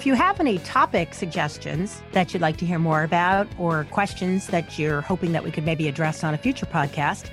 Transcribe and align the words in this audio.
If 0.00 0.06
you 0.06 0.14
have 0.14 0.40
any 0.40 0.56
topic 0.60 1.12
suggestions 1.12 2.00
that 2.12 2.32
you'd 2.32 2.40
like 2.40 2.56
to 2.56 2.64
hear 2.64 2.78
more 2.78 3.02
about 3.02 3.46
or 3.58 3.84
questions 3.90 4.46
that 4.46 4.78
you're 4.78 5.02
hoping 5.02 5.32
that 5.32 5.44
we 5.44 5.50
could 5.50 5.66
maybe 5.66 5.88
address 5.88 6.24
on 6.24 6.32
a 6.32 6.38
future 6.38 6.64
podcast, 6.64 7.28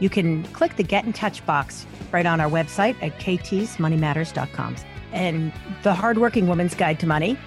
you 0.00 0.10
can 0.10 0.42
click 0.48 0.76
the 0.76 0.82
Get 0.82 1.06
in 1.06 1.14
Touch 1.14 1.44
box 1.46 1.86
right 2.12 2.26
on 2.26 2.42
our 2.42 2.50
website 2.50 2.94
at 3.02 3.18
ktsmoneymatters.com. 3.20 4.76
And 5.12 5.50
the 5.82 5.94
Hardworking 5.94 6.46
Woman's 6.46 6.74
Guide 6.74 7.00
to 7.00 7.06
Money, 7.06 7.38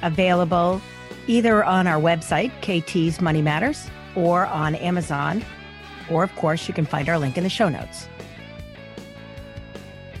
available 0.00 0.80
either 1.26 1.62
on 1.62 1.86
our 1.86 2.00
website, 2.00 2.50
KT's 2.62 3.20
Money 3.20 3.42
Matters, 3.42 3.90
or 4.16 4.46
on 4.46 4.74
Amazon, 4.76 5.44
or 6.10 6.24
of 6.24 6.34
course, 6.34 6.66
you 6.66 6.72
can 6.72 6.86
find 6.86 7.10
our 7.10 7.18
link 7.18 7.36
in 7.36 7.44
the 7.44 7.50
show 7.50 7.68
notes. 7.68 8.08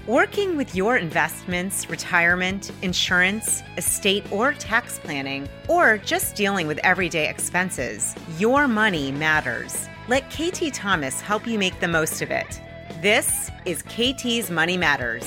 Working 0.08 0.56
with 0.56 0.74
your 0.74 0.96
investments, 0.96 1.90
retirement, 1.90 2.72
insurance, 2.80 3.62
estate, 3.76 4.24
or 4.32 4.54
tax 4.54 4.98
planning, 4.98 5.46
or 5.68 5.98
just 5.98 6.34
dealing 6.34 6.66
with 6.66 6.78
everyday 6.78 7.28
expenses, 7.28 8.14
your 8.38 8.68
money 8.68 9.12
matters. 9.12 9.86
Let 10.08 10.30
KT 10.30 10.72
Thomas 10.72 11.20
help 11.20 11.46
you 11.46 11.58
make 11.58 11.78
the 11.80 11.88
most 11.88 12.22
of 12.22 12.30
it. 12.30 12.58
This 13.02 13.50
is 13.66 13.82
KT's 13.82 14.50
Money 14.50 14.78
Matters. 14.78 15.26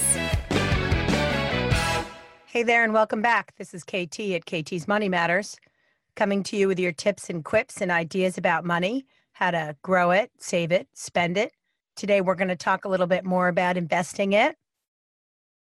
Hey 2.48 2.64
there, 2.64 2.84
and 2.84 2.92
welcome 2.92 3.22
back. 3.22 3.54
This 3.60 3.76
is 3.76 3.84
KT 3.84 4.32
at 4.32 4.46
KT's 4.48 4.88
Money 4.88 5.10
Matters, 5.10 5.58
coming 6.16 6.42
to 6.42 6.58
you 6.58 6.68
with 6.68 6.80
your 6.80 6.92
tips 6.92 7.30
and 7.30 7.46
quips 7.46 7.82
and 7.82 7.92
ideas 7.92 8.36
about 8.36 8.66
money, 8.66 9.06
how 9.34 9.52
to 9.52 9.76
grow 9.84 10.10
it, 10.10 10.32
save 10.40 10.72
it, 10.72 10.88
spend 10.96 11.38
it. 11.38 11.54
Today, 11.96 12.22
we're 12.22 12.34
going 12.34 12.48
to 12.48 12.56
talk 12.56 12.86
a 12.86 12.90
little 12.90 13.06
bit 13.06 13.24
more 13.24 13.48
about 13.48 13.78
investing 13.78 14.34
it 14.34 14.56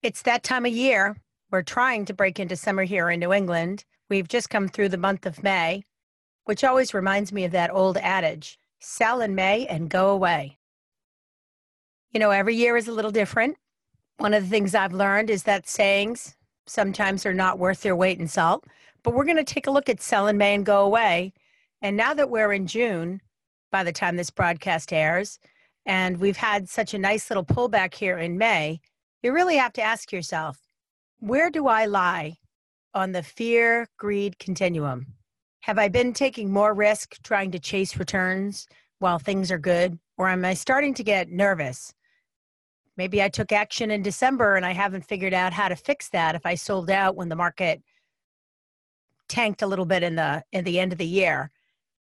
it's 0.06 0.22
that 0.22 0.44
time 0.44 0.64
of 0.64 0.72
year. 0.72 1.16
We're 1.50 1.62
trying 1.62 2.04
to 2.04 2.14
break 2.14 2.38
into 2.38 2.54
summer 2.54 2.84
here 2.84 3.10
in 3.10 3.18
New 3.18 3.32
England. 3.32 3.84
We've 4.08 4.28
just 4.28 4.48
come 4.48 4.68
through 4.68 4.90
the 4.90 4.96
month 4.96 5.26
of 5.26 5.42
May, 5.42 5.82
which 6.44 6.62
always 6.62 6.94
reminds 6.94 7.32
me 7.32 7.42
of 7.42 7.50
that 7.50 7.72
old 7.72 7.96
adage 7.96 8.56
sell 8.78 9.20
in 9.20 9.34
May 9.34 9.66
and 9.66 9.90
go 9.90 10.10
away. 10.10 10.58
You 12.12 12.20
know, 12.20 12.30
every 12.30 12.54
year 12.54 12.76
is 12.76 12.86
a 12.86 12.92
little 12.92 13.10
different. 13.10 13.56
One 14.18 14.32
of 14.32 14.44
the 14.44 14.48
things 14.48 14.76
I've 14.76 14.92
learned 14.92 15.28
is 15.28 15.42
that 15.42 15.68
sayings 15.68 16.36
sometimes 16.68 17.26
are 17.26 17.34
not 17.34 17.58
worth 17.58 17.82
their 17.82 17.96
weight 17.96 18.20
in 18.20 18.28
salt. 18.28 18.64
But 19.02 19.12
we're 19.12 19.24
going 19.24 19.38
to 19.38 19.44
take 19.44 19.66
a 19.66 19.72
look 19.72 19.88
at 19.88 20.00
sell 20.00 20.28
in 20.28 20.38
May 20.38 20.54
and 20.54 20.64
go 20.64 20.84
away. 20.84 21.32
And 21.82 21.96
now 21.96 22.14
that 22.14 22.30
we're 22.30 22.52
in 22.52 22.68
June, 22.68 23.22
by 23.72 23.82
the 23.82 23.92
time 23.92 24.14
this 24.14 24.30
broadcast 24.30 24.92
airs, 24.92 25.40
and 25.84 26.18
we've 26.18 26.36
had 26.36 26.68
such 26.68 26.94
a 26.94 26.98
nice 26.98 27.28
little 27.28 27.44
pullback 27.44 27.92
here 27.92 28.18
in 28.18 28.38
May, 28.38 28.80
you 29.26 29.32
really 29.32 29.56
have 29.56 29.72
to 29.72 29.82
ask 29.82 30.12
yourself 30.12 30.56
where 31.18 31.50
do 31.50 31.66
I 31.66 31.86
lie 31.86 32.36
on 32.94 33.10
the 33.10 33.24
fear 33.24 33.88
greed 33.98 34.38
continuum? 34.38 35.14
Have 35.62 35.78
I 35.78 35.88
been 35.88 36.12
taking 36.12 36.52
more 36.52 36.72
risk 36.72 37.20
trying 37.24 37.50
to 37.50 37.58
chase 37.58 37.96
returns 37.96 38.68
while 39.00 39.18
things 39.18 39.50
are 39.50 39.58
good? 39.58 39.98
Or 40.16 40.28
am 40.28 40.44
I 40.44 40.54
starting 40.54 40.94
to 40.94 41.02
get 41.02 41.28
nervous? 41.28 41.92
Maybe 42.96 43.20
I 43.20 43.28
took 43.28 43.50
action 43.50 43.90
in 43.90 44.00
December 44.00 44.54
and 44.54 44.64
I 44.64 44.72
haven't 44.72 45.04
figured 45.04 45.34
out 45.34 45.52
how 45.52 45.68
to 45.68 45.74
fix 45.74 46.08
that 46.10 46.36
if 46.36 46.46
I 46.46 46.54
sold 46.54 46.88
out 46.88 47.16
when 47.16 47.28
the 47.28 47.34
market 47.34 47.82
tanked 49.28 49.62
a 49.62 49.66
little 49.66 49.86
bit 49.86 50.04
in 50.04 50.14
the 50.14 50.44
in 50.52 50.62
the 50.62 50.78
end 50.78 50.92
of 50.92 50.98
the 50.98 51.04
year. 51.04 51.50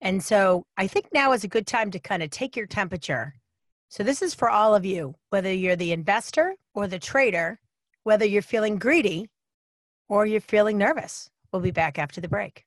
And 0.01 0.21
so 0.25 0.67
I 0.77 0.89
think 0.89 1.07
now 1.15 1.31
is 1.33 1.45
a 1.45 1.49
good 1.49 1.69
time 1.69 1.93
to 1.93 2.01
kind 2.01 2.25
of 2.25 2.31
take 2.31 2.57
your 2.57 2.67
temperature 2.67 3.35
so, 3.93 4.03
this 4.03 4.23
is 4.23 4.33
for 4.33 4.49
all 4.49 4.75
of 4.75 4.87
you, 4.87 5.17
whether 5.29 5.53
you're 5.53 5.77
the 5.77 5.93
investor 5.93 6.55
or 6.75 6.87
the 6.87 6.99
trader, 6.99 7.61
whether 8.05 8.25
you're 8.25 8.41
feeling 8.41 8.79
greedy 8.79 9.29
or 10.09 10.25
you're 10.25 10.41
feeling 10.41 10.79
nervous. 10.79 11.29
We'll 11.53 11.61
be 11.61 11.73
back 11.73 11.99
after 11.99 12.19
the 12.19 12.27
break. 12.27 12.65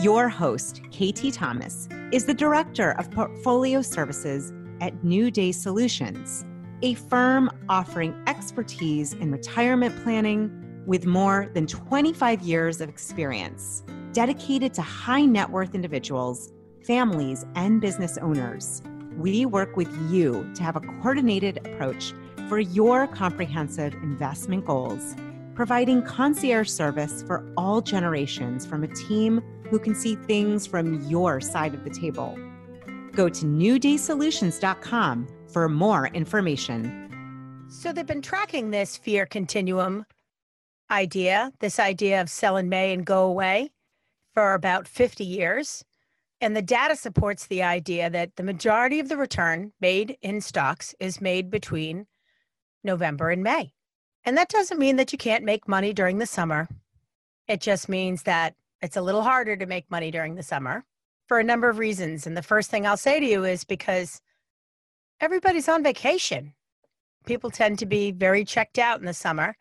Your 0.00 0.28
host, 0.28 0.82
KT 0.90 1.32
Thomas, 1.32 1.88
is 2.10 2.26
the 2.26 2.34
Director 2.34 2.96
of 2.98 3.12
Portfolio 3.12 3.80
Services 3.80 4.52
at 4.80 5.04
New 5.04 5.30
Day 5.30 5.52
Solutions, 5.52 6.44
a 6.82 6.94
firm 6.94 7.48
offering 7.68 8.20
expertise 8.26 9.12
in 9.12 9.30
retirement 9.30 10.02
planning 10.02 10.82
with 10.84 11.06
more 11.06 11.48
than 11.54 11.64
25 11.64 12.42
years 12.42 12.80
of 12.80 12.88
experience, 12.88 13.84
dedicated 14.12 14.74
to 14.74 14.82
high 14.82 15.24
net 15.24 15.48
worth 15.48 15.76
individuals, 15.76 16.52
families, 16.84 17.46
and 17.54 17.80
business 17.80 18.18
owners 18.18 18.82
we 19.18 19.44
work 19.44 19.76
with 19.76 19.92
you 20.10 20.48
to 20.54 20.62
have 20.62 20.76
a 20.76 20.80
coordinated 20.80 21.58
approach 21.66 22.14
for 22.48 22.60
your 22.60 23.06
comprehensive 23.08 23.92
investment 23.94 24.64
goals, 24.64 25.16
providing 25.54 26.02
concierge 26.02 26.68
service 26.70 27.22
for 27.26 27.44
all 27.56 27.80
generations 27.80 28.64
from 28.64 28.84
a 28.84 28.88
team 28.88 29.42
who 29.68 29.78
can 29.78 29.94
see 29.94 30.14
things 30.14 30.66
from 30.66 31.02
your 31.08 31.40
side 31.40 31.74
of 31.74 31.84
the 31.84 31.90
table. 31.90 32.38
Go 33.12 33.28
to 33.28 33.44
newdaysolutions.com 33.44 35.28
for 35.48 35.68
more 35.68 36.06
information. 36.08 37.66
So 37.68 37.92
they've 37.92 38.06
been 38.06 38.22
tracking 38.22 38.70
this 38.70 38.96
fear 38.96 39.26
continuum 39.26 40.06
idea, 40.90 41.52
this 41.58 41.78
idea 41.78 42.20
of 42.20 42.30
sell 42.30 42.56
in 42.56 42.68
May 42.68 42.92
and 42.92 43.04
go 43.04 43.24
away 43.24 43.70
for 44.32 44.54
about 44.54 44.86
50 44.86 45.24
years. 45.24 45.84
And 46.40 46.56
the 46.56 46.62
data 46.62 46.94
supports 46.94 47.46
the 47.46 47.62
idea 47.62 48.08
that 48.10 48.36
the 48.36 48.42
majority 48.42 49.00
of 49.00 49.08
the 49.08 49.16
return 49.16 49.72
made 49.80 50.16
in 50.22 50.40
stocks 50.40 50.94
is 51.00 51.20
made 51.20 51.50
between 51.50 52.06
November 52.84 53.30
and 53.30 53.42
May. 53.42 53.72
And 54.24 54.36
that 54.36 54.48
doesn't 54.48 54.78
mean 54.78 54.96
that 54.96 55.12
you 55.12 55.18
can't 55.18 55.44
make 55.44 55.66
money 55.66 55.92
during 55.92 56.18
the 56.18 56.26
summer. 56.26 56.68
It 57.48 57.60
just 57.60 57.88
means 57.88 58.22
that 58.24 58.54
it's 58.82 58.96
a 58.96 59.02
little 59.02 59.22
harder 59.22 59.56
to 59.56 59.66
make 59.66 59.90
money 59.90 60.10
during 60.10 60.36
the 60.36 60.42
summer 60.42 60.84
for 61.26 61.38
a 61.38 61.44
number 61.44 61.68
of 61.68 61.78
reasons. 61.78 62.26
And 62.26 62.36
the 62.36 62.42
first 62.42 62.70
thing 62.70 62.86
I'll 62.86 62.96
say 62.96 63.18
to 63.18 63.26
you 63.26 63.44
is 63.44 63.64
because 63.64 64.20
everybody's 65.20 65.68
on 65.68 65.82
vacation. 65.82 66.54
People 67.26 67.50
tend 67.50 67.78
to 67.80 67.86
be 67.86 68.12
very 68.12 68.44
checked 68.44 68.78
out 68.78 69.00
in 69.00 69.06
the 69.06 69.14
summer, 69.14 69.56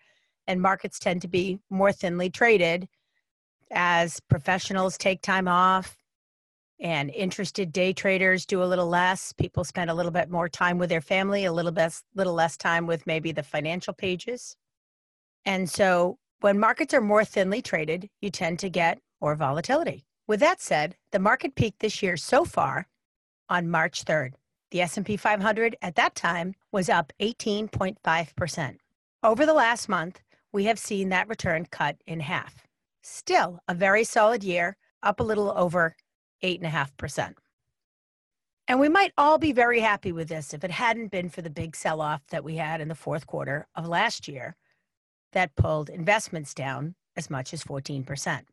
and 0.45 0.61
markets 0.61 0.99
tend 0.99 1.21
to 1.23 1.27
be 1.27 1.59
more 1.69 1.91
thinly 1.91 2.29
traded 2.29 2.87
as 3.71 4.19
professionals 4.21 4.97
take 4.97 5.21
time 5.21 5.47
off, 5.47 5.97
and 6.79 7.09
interested 7.11 7.71
day 7.71 7.93
traders 7.93 8.45
do 8.45 8.61
a 8.61 8.65
little 8.65 8.88
less. 8.88 9.33
People 9.33 9.63
spend 9.63 9.89
a 9.89 9.93
little 9.93 10.11
bit 10.11 10.29
more 10.29 10.47
time 10.47 10.77
with 10.77 10.89
their 10.89 11.01
family 11.01 11.45
a 11.45 11.51
little 11.51 11.71
bit 11.71 12.01
little 12.15 12.33
less 12.33 12.57
time 12.57 12.85
with 12.85 13.07
maybe 13.07 13.31
the 13.31 13.43
financial 13.43 13.93
pages. 13.93 14.55
And 15.45 15.69
so 15.69 16.17
when 16.41 16.59
markets 16.59 16.93
are 16.93 17.01
more 17.01 17.25
thinly 17.25 17.61
traded 17.61 18.09
you 18.21 18.29
tend 18.29 18.59
to 18.59 18.69
get 18.69 18.99
more 19.21 19.35
volatility. 19.35 20.05
With 20.27 20.39
that 20.41 20.61
said 20.61 20.95
the 21.11 21.19
market 21.19 21.55
peaked 21.55 21.79
this 21.79 22.03
year 22.03 22.17
so 22.17 22.45
far 22.45 22.87
on 23.49 23.69
march 23.69 24.03
3rd 24.03 24.33
the 24.71 24.81
s&p 24.81 25.16
500 25.16 25.77
at 25.81 25.95
that 25.95 26.13
time 26.16 26.53
was 26.73 26.89
up 26.89 27.13
18.5% 27.21 28.77
over 29.23 29.45
the 29.45 29.53
last 29.53 29.87
month 29.87 30.21
we 30.51 30.66
have 30.66 30.79
seen 30.79 31.09
that 31.09 31.27
return 31.27 31.66
cut 31.69 31.97
in 32.05 32.19
half. 32.19 32.66
Still 33.03 33.59
a 33.67 33.73
very 33.73 34.03
solid 34.03 34.43
year 34.43 34.75
up 35.03 35.19
a 35.19 35.23
little 35.23 35.53
over 35.55 35.95
8.5%. 36.43 37.35
And 38.67 38.79
we 38.79 38.89
might 38.89 39.13
all 39.17 39.37
be 39.37 39.53
very 39.53 39.79
happy 39.79 40.11
with 40.11 40.27
this 40.27 40.53
if 40.53 40.63
it 40.63 40.71
hadn't 40.71 41.11
been 41.11 41.29
for 41.29 41.41
the 41.41 41.49
big 41.49 41.75
sell 41.75 42.01
off 42.01 42.21
that 42.27 42.43
we 42.43 42.57
had 42.57 42.81
in 42.81 42.89
the 42.89 42.95
fourth 42.95 43.25
quarter 43.25 43.67
of 43.75 43.87
last 43.87 44.27
year 44.27 44.55
that 45.31 45.55
pulled 45.55 45.89
investments 45.89 46.53
down 46.53 46.95
as 47.15 47.29
much 47.29 47.53
as 47.53 47.63
14%. 47.63 48.43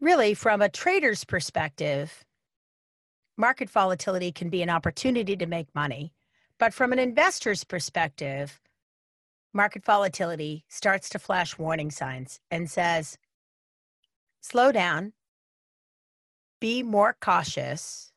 Really, 0.00 0.32
from 0.32 0.62
a 0.62 0.70
trader's 0.70 1.24
perspective, 1.24 2.24
market 3.36 3.68
volatility 3.68 4.32
can 4.32 4.48
be 4.48 4.62
an 4.62 4.70
opportunity 4.70 5.36
to 5.36 5.46
make 5.46 5.74
money. 5.74 6.12
But 6.58 6.72
from 6.72 6.92
an 6.92 6.98
investor's 6.98 7.64
perspective, 7.64 8.60
market 9.52 9.84
volatility 9.84 10.64
starts 10.68 11.10
to 11.10 11.18
flash 11.18 11.58
warning 11.58 11.90
signs 11.90 12.40
and 12.50 12.70
says, 12.70 13.18
slow 14.40 14.72
down, 14.72 15.12
be 16.60 16.82
more 16.82 17.16
cautious, 17.20 18.12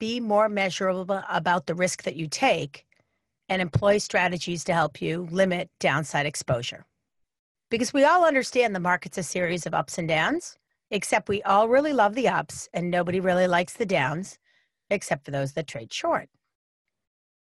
be 0.00 0.20
more 0.20 0.48
measurable 0.48 1.22
about 1.28 1.66
the 1.66 1.74
risk 1.74 2.02
that 2.02 2.16
you 2.16 2.26
take, 2.26 2.86
and 3.48 3.62
employ 3.62 3.98
strategies 3.98 4.64
to 4.64 4.74
help 4.74 5.00
you 5.00 5.28
limit 5.30 5.70
downside 5.78 6.26
exposure. 6.26 6.84
Because 7.70 7.92
we 7.92 8.04
all 8.04 8.24
understand 8.24 8.74
the 8.74 8.80
market's 8.80 9.18
a 9.18 9.22
series 9.22 9.66
of 9.66 9.74
ups 9.74 9.98
and 9.98 10.08
downs, 10.08 10.56
except 10.90 11.28
we 11.28 11.42
all 11.42 11.68
really 11.68 11.92
love 11.92 12.14
the 12.14 12.28
ups 12.28 12.68
and 12.72 12.90
nobody 12.90 13.20
really 13.20 13.46
likes 13.46 13.74
the 13.74 13.86
downs, 13.86 14.38
except 14.90 15.24
for 15.24 15.30
those 15.30 15.52
that 15.52 15.66
trade 15.66 15.92
short. 15.92 16.28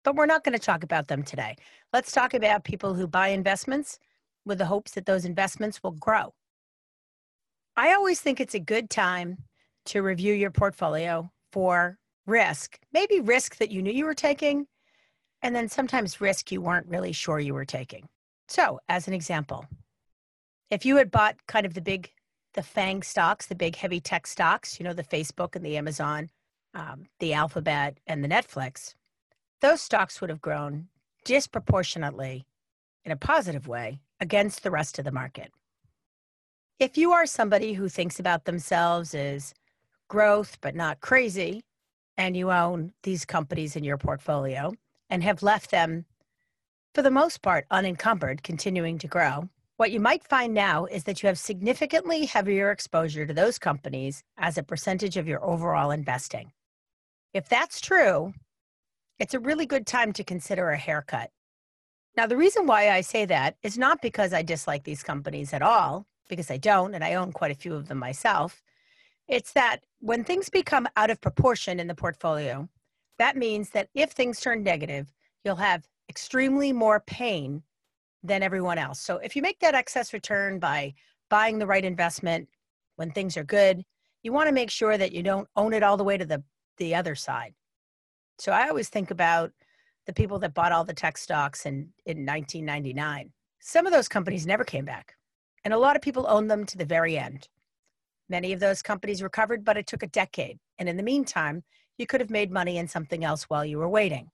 But 0.04 0.15
we're 0.15 0.25
not 0.25 0.44
going 0.44 0.57
to 0.57 0.63
talk 0.63 0.83
about 0.83 1.07
them 1.07 1.24
today. 1.24 1.56
Let's 1.94 2.12
talk 2.12 2.33
about 2.33 2.63
people 2.63 2.94
who 2.94 3.07
buy 3.07 3.30
investments 3.30 4.00
with 4.45 4.57
the 4.57 4.65
hopes 4.65 4.92
that 4.92 5.06
those 5.06 5.25
investments 5.25 5.83
will 5.83 5.92
grow. 5.92 6.33
I 7.79 7.94
always 7.94 8.19
think 8.19 8.39
it's 8.39 8.56
a 8.56 8.59
good 8.59 8.89
time 8.89 9.38
to 9.85 10.01
review 10.01 10.33
your 10.33 10.50
portfolio 10.50 11.31
for 11.51 12.00
risk, 12.25 12.79
maybe 12.91 13.19
risk 13.19 13.57
that 13.57 13.69
you 13.69 13.83
knew 13.83 13.94
you 13.94 14.06
were 14.06 14.15
taking, 14.15 14.65
and 15.44 15.56
then 15.56 15.69
sometimes 15.69 16.19
risk 16.19 16.51
you 16.51 16.59
weren't 16.59 16.88
really 16.88 17.12
sure 17.12 17.39
you 17.39 17.53
were 17.53 17.65
taking. 17.65 18.09
So, 18.47 18.79
as 18.89 19.07
an 19.07 19.13
example, 19.13 19.68
if 20.71 20.88
you 20.88 20.95
had 20.95 21.12
bought 21.12 21.35
kind 21.47 21.68
of 21.68 21.75
the 21.75 21.81
big, 21.81 22.09
the 22.56 22.63
FANG 22.63 23.03
stocks, 23.03 23.45
the 23.45 23.53
big 23.53 23.75
heavy 23.75 24.00
tech 24.00 24.25
stocks, 24.25 24.80
you 24.80 24.83
know, 24.83 24.94
the 24.94 25.03
Facebook 25.03 25.56
and 25.56 25.63
the 25.63 25.77
Amazon, 25.77 26.31
um, 26.73 27.06
the 27.19 27.33
Alphabet 27.33 28.00
and 28.07 28.23
the 28.23 28.27
Netflix, 28.27 28.95
those 29.62 29.83
stocks 29.83 30.19
would 30.19 30.31
have 30.31 30.41
grown 30.41 30.88
disproportionately 31.25 32.47
in 33.06 33.12
a 33.12 33.18
positive 33.18 33.68
way 33.68 34.01
against 34.19 34.63
the 34.63 34.71
rest 34.71 34.97
of 34.97 35.06
the 35.06 35.12
market. 35.12 35.51
If 36.79 36.95
you 36.95 37.12
are 37.12 37.25
somebody 37.25 37.74
who 37.74 37.89
thinks 37.89 38.19
about 38.19 38.45
themselves 38.45 39.15
as 39.15 39.56
growth 40.09 40.59
but 40.62 40.75
not 40.75 41.01
crazy, 41.01 41.63
and 42.18 42.38
you 42.38 42.51
own 42.51 42.94
these 43.01 43.25
companies 43.25 43.75
in 43.75 43.83
your 43.83 43.97
portfolio 43.97 44.74
and 45.09 45.24
have 45.24 45.41
left 45.41 45.71
them, 45.71 46.06
for 46.94 47.01
the 47.01 47.09
most 47.09 47.41
part, 47.41 47.65
unencumbered, 47.71 48.44
continuing 48.44 49.00
to 49.00 49.07
grow, 49.07 49.50
what 49.77 49.91
you 49.91 50.00
might 50.00 50.24
find 50.24 50.53
now 50.53 50.85
is 50.85 51.06
that 51.06 51.24
you 51.24 51.27
have 51.27 51.39
significantly 51.39 52.25
heavier 52.25 52.69
exposure 52.69 53.25
to 53.25 53.33
those 53.33 53.57
companies 53.57 54.23
as 54.38 54.56
a 54.56 54.63
percentage 54.63 55.18
of 55.18 55.27
your 55.27 55.44
overall 55.44 55.89
investing. 55.89 56.51
If 57.33 57.50
that's 57.50 57.81
true, 57.81 58.33
it's 59.18 59.33
a 59.33 59.39
really 59.39 59.65
good 59.65 59.88
time 59.88 60.13
to 60.13 60.23
consider 60.23 60.69
a 60.69 60.77
haircut. 60.77 61.31
Now, 62.15 62.27
the 62.27 62.38
reason 62.38 62.68
why 62.68 62.91
I 62.91 63.01
say 63.01 63.25
that 63.25 63.56
is 63.63 63.80
not 63.80 64.00
because 64.00 64.31
I 64.31 64.44
dislike 64.44 64.83
these 64.83 65.01
companies 65.01 65.53
at 65.53 65.63
all, 65.63 66.06
because 66.27 66.51
I 66.51 66.57
don't, 66.57 66.94
and 66.94 67.03
I 67.03 67.15
own 67.15 67.31
quite 67.31 67.51
a 67.51 67.56
few 67.56 67.74
of 67.74 67.88
them 67.88 67.97
myself. 67.97 68.62
It's 69.27 69.53
that 69.53 69.79
when 70.00 70.24
things 70.24 70.50
become 70.50 70.88
out 70.95 71.09
of 71.09 71.21
proportion 71.21 71.79
in 71.79 71.88
the 71.88 71.95
portfolio, 71.95 72.68
that 73.19 73.35
means 73.35 73.71
that 73.71 73.89
if 73.94 74.12
things 74.12 74.39
turn 74.39 74.63
negative, 74.63 75.13
you'll 75.44 75.56
have 75.56 75.88
extremely 76.09 76.71
more 76.71 77.01
pain 77.01 77.63
than 78.24 78.44
everyone 78.44 78.77
else. 78.77 79.00
So 79.00 79.18
if 79.18 79.35
you 79.35 79.41
make 79.41 79.59
that 79.59 79.75
excess 79.75 80.13
return 80.13 80.59
by 80.59 80.94
buying 81.29 81.59
the 81.59 81.68
right 81.68 81.83
investment 81.83 82.47
when 82.95 83.12
things 83.12 83.38
are 83.38 83.44
good, 83.44 83.83
you 84.23 84.31
want 84.31 84.47
to 84.47 84.53
make 84.53 84.69
sure 84.69 84.97
that 84.97 85.12
you 85.12 85.23
don't 85.23 85.47
own 85.56 85.73
it 85.73 85.83
all 85.83 85.97
the 85.97 86.03
way 86.03 86.18
to 86.18 86.25
the, 86.25 86.44
the 86.77 86.95
other 86.95 87.15
side. 87.15 87.53
So 88.39 88.51
I 88.51 88.69
always 88.69 88.89
think 88.89 89.12
about 89.12 89.51
the 90.06 90.13
people 90.13 90.39
that 90.39 90.53
bought 90.53 90.71
all 90.71 90.83
the 90.83 90.94
tech 90.94 91.18
stocks 91.18 91.65
in, 91.65 91.89
in 92.06 92.25
1999. 92.25 93.31
Some 93.59 93.85
of 93.85 93.94
those 93.94 94.07
companies 94.07 94.45
never 94.47 94.63
came 94.63 94.85
back, 94.85 95.15
and 95.68 95.74
a 95.74 95.78
lot 95.78 95.98
of 95.98 96.02
people 96.02 96.25
owned 96.30 96.50
them 96.50 96.66
to 96.66 96.78
the 96.78 96.86
very 96.86 97.18
end. 97.18 97.50
Many 98.30 98.54
of 98.54 98.62
those 98.62 98.81
companies 98.81 99.22
recovered, 99.22 99.66
but 99.66 99.75
it 99.75 99.86
took 99.86 100.02
a 100.02 100.08
decade. 100.08 100.60
And 100.80 100.88
in 100.88 100.96
the 100.96 101.04
meantime, 101.04 101.62
you 101.98 102.08
could 102.08 102.22
have 102.22 102.30
made 102.30 102.54
money 102.54 102.78
in 102.78 102.88
something 102.88 103.25
else 103.25 103.44
while 103.50 103.66
you 103.66 103.78
were 103.78 103.90
waiting. 103.90 104.31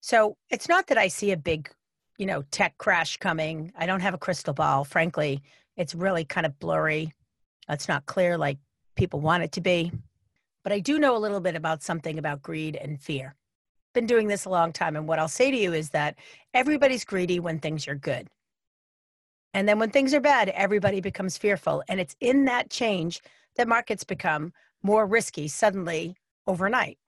So 0.00 0.38
it's 0.48 0.66
not 0.66 0.86
that 0.86 0.96
I 0.96 1.08
see 1.08 1.32
a 1.32 1.36
big, 1.36 1.68
you 2.16 2.24
know, 2.24 2.42
tech 2.50 2.78
crash 2.78 3.18
coming. 3.18 3.70
I 3.76 3.84
don't 3.84 4.00
have 4.00 4.14
a 4.14 4.18
crystal 4.18 4.54
ball. 4.54 4.84
Frankly, 4.84 5.42
it's 5.76 5.94
really 5.94 6.24
kind 6.24 6.46
of 6.46 6.58
blurry. 6.58 7.12
It's 7.68 7.86
not 7.86 8.06
clear 8.06 8.38
like 8.38 8.56
people 8.94 9.20
want 9.20 9.42
it 9.42 9.52
to 9.52 9.60
be. 9.60 9.92
But 10.62 10.72
I 10.72 10.80
do 10.80 10.98
know 10.98 11.14
a 11.14 11.18
little 11.18 11.40
bit 11.40 11.54
about 11.54 11.82
something 11.82 12.18
about 12.18 12.40
greed 12.40 12.76
and 12.76 12.98
fear. 12.98 13.34
Been 13.92 14.06
doing 14.06 14.28
this 14.28 14.46
a 14.46 14.48
long 14.48 14.72
time. 14.72 14.96
And 14.96 15.06
what 15.06 15.18
I'll 15.18 15.28
say 15.28 15.50
to 15.50 15.56
you 15.58 15.74
is 15.74 15.90
that 15.90 16.16
everybody's 16.54 17.04
greedy 17.04 17.40
when 17.40 17.58
things 17.58 17.86
are 17.88 17.94
good. 17.94 18.30
And 19.54 19.68
then 19.68 19.78
when 19.78 19.90
things 19.90 20.12
are 20.12 20.20
bad, 20.20 20.48
everybody 20.50 21.00
becomes 21.00 21.38
fearful. 21.38 21.82
And 21.88 22.00
it's 22.00 22.16
in 22.20 22.44
that 22.46 22.70
change 22.70 23.22
that 23.56 23.68
markets 23.68 24.04
become 24.04 24.52
more 24.82 25.06
risky 25.06 25.48
suddenly 25.48 26.16
overnight. 26.46 26.98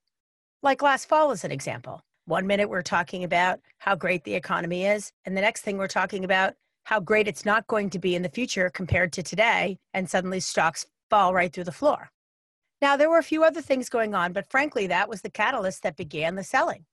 Like 0.63 0.81
last 0.81 1.07
fall, 1.07 1.31
as 1.31 1.43
an 1.43 1.51
example. 1.51 2.01
One 2.25 2.47
minute 2.47 2.69
we're 2.69 2.81
talking 2.81 3.23
about 3.23 3.59
how 3.77 3.95
great 3.95 4.23
the 4.23 4.33
economy 4.35 4.85
is, 4.85 5.11
and 5.25 5.37
the 5.37 5.41
next 5.41 5.61
thing 5.61 5.77
we're 5.77 5.87
talking 5.87 6.23
about 6.25 6.55
how 6.85 6.99
great 6.99 7.27
it's 7.27 7.45
not 7.45 7.67
going 7.67 7.89
to 7.91 7.99
be 7.99 8.15
in 8.15 8.21
the 8.21 8.29
future 8.29 8.69
compared 8.69 9.13
to 9.13 9.23
today, 9.23 9.77
and 9.93 10.09
suddenly 10.09 10.39
stocks 10.39 10.85
fall 11.09 11.33
right 11.33 11.53
through 11.53 11.65
the 11.65 11.71
floor. 11.71 12.11
Now, 12.81 12.95
there 12.95 13.09
were 13.09 13.17
a 13.17 13.23
few 13.23 13.43
other 13.43 13.61
things 13.61 13.89
going 13.89 14.13
on, 14.15 14.33
but 14.33 14.49
frankly, 14.49 14.87
that 14.87 15.09
was 15.09 15.21
the 15.21 15.29
catalyst 15.29 15.83
that 15.83 15.97
began 15.97 16.35
the 16.35 16.43
selling. 16.43 16.85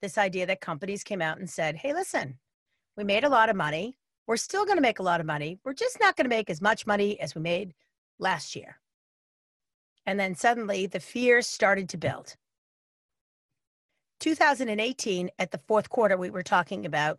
This 0.00 0.18
idea 0.18 0.46
that 0.46 0.60
companies 0.60 1.04
came 1.04 1.22
out 1.22 1.38
and 1.38 1.50
said, 1.50 1.76
hey, 1.76 1.92
listen, 1.92 2.38
we 2.96 3.04
made 3.04 3.24
a 3.24 3.28
lot 3.28 3.48
of 3.48 3.56
money. 3.56 3.96
We're 4.26 4.36
still 4.36 4.64
going 4.64 4.76
to 4.76 4.82
make 4.82 4.98
a 4.98 5.02
lot 5.02 5.20
of 5.20 5.26
money. 5.26 5.58
We're 5.64 5.74
just 5.74 5.98
not 6.00 6.16
going 6.16 6.24
to 6.24 6.36
make 6.36 6.50
as 6.50 6.60
much 6.60 6.86
money 6.86 7.18
as 7.20 7.34
we 7.34 7.40
made 7.40 7.74
last 8.18 8.54
year. 8.54 8.78
And 10.06 10.18
then 10.18 10.34
suddenly 10.34 10.86
the 10.86 11.00
fears 11.00 11.46
started 11.46 11.88
to 11.90 11.96
build. 11.96 12.36
2018, 14.20 15.30
at 15.38 15.50
the 15.50 15.58
fourth 15.58 15.90
quarter, 15.90 16.16
we 16.16 16.30
were 16.30 16.42
talking 16.42 16.86
about 16.86 17.18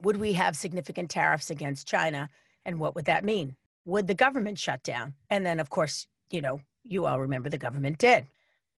would 0.00 0.16
we 0.16 0.32
have 0.32 0.56
significant 0.56 1.10
tariffs 1.10 1.50
against 1.50 1.86
China? 1.86 2.28
And 2.64 2.78
what 2.78 2.94
would 2.94 3.04
that 3.06 3.24
mean? 3.24 3.56
Would 3.84 4.06
the 4.06 4.14
government 4.14 4.58
shut 4.58 4.82
down? 4.82 5.14
And 5.30 5.44
then, 5.46 5.60
of 5.60 5.70
course, 5.70 6.06
you 6.30 6.40
know, 6.40 6.60
you 6.84 7.06
all 7.06 7.20
remember 7.20 7.48
the 7.48 7.58
government 7.58 7.98
did. 7.98 8.26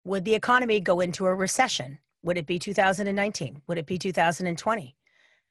Would 0.05 0.25
the 0.25 0.35
economy 0.35 0.79
go 0.79 0.99
into 0.99 1.25
a 1.25 1.33
recession? 1.33 1.99
Would 2.23 2.37
it 2.37 2.45
be 2.45 2.59
2019? 2.59 3.61
Would 3.67 3.77
it 3.77 3.85
be 3.85 3.97
2020? 3.97 4.95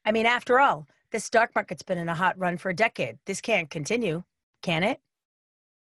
I 0.05 0.11
mean, 0.11 0.25
after 0.25 0.59
all, 0.59 0.87
this 1.13 1.23
stock 1.23 1.51
market's 1.53 1.83
been 1.83 1.99
in 1.99 2.09
a 2.09 2.15
hot 2.15 2.37
run 2.39 2.57
for 2.57 2.69
a 2.69 2.75
decade. 2.75 3.19
This 3.25 3.39
can't 3.39 3.69
continue, 3.69 4.23
can 4.63 4.81
it? 4.81 4.99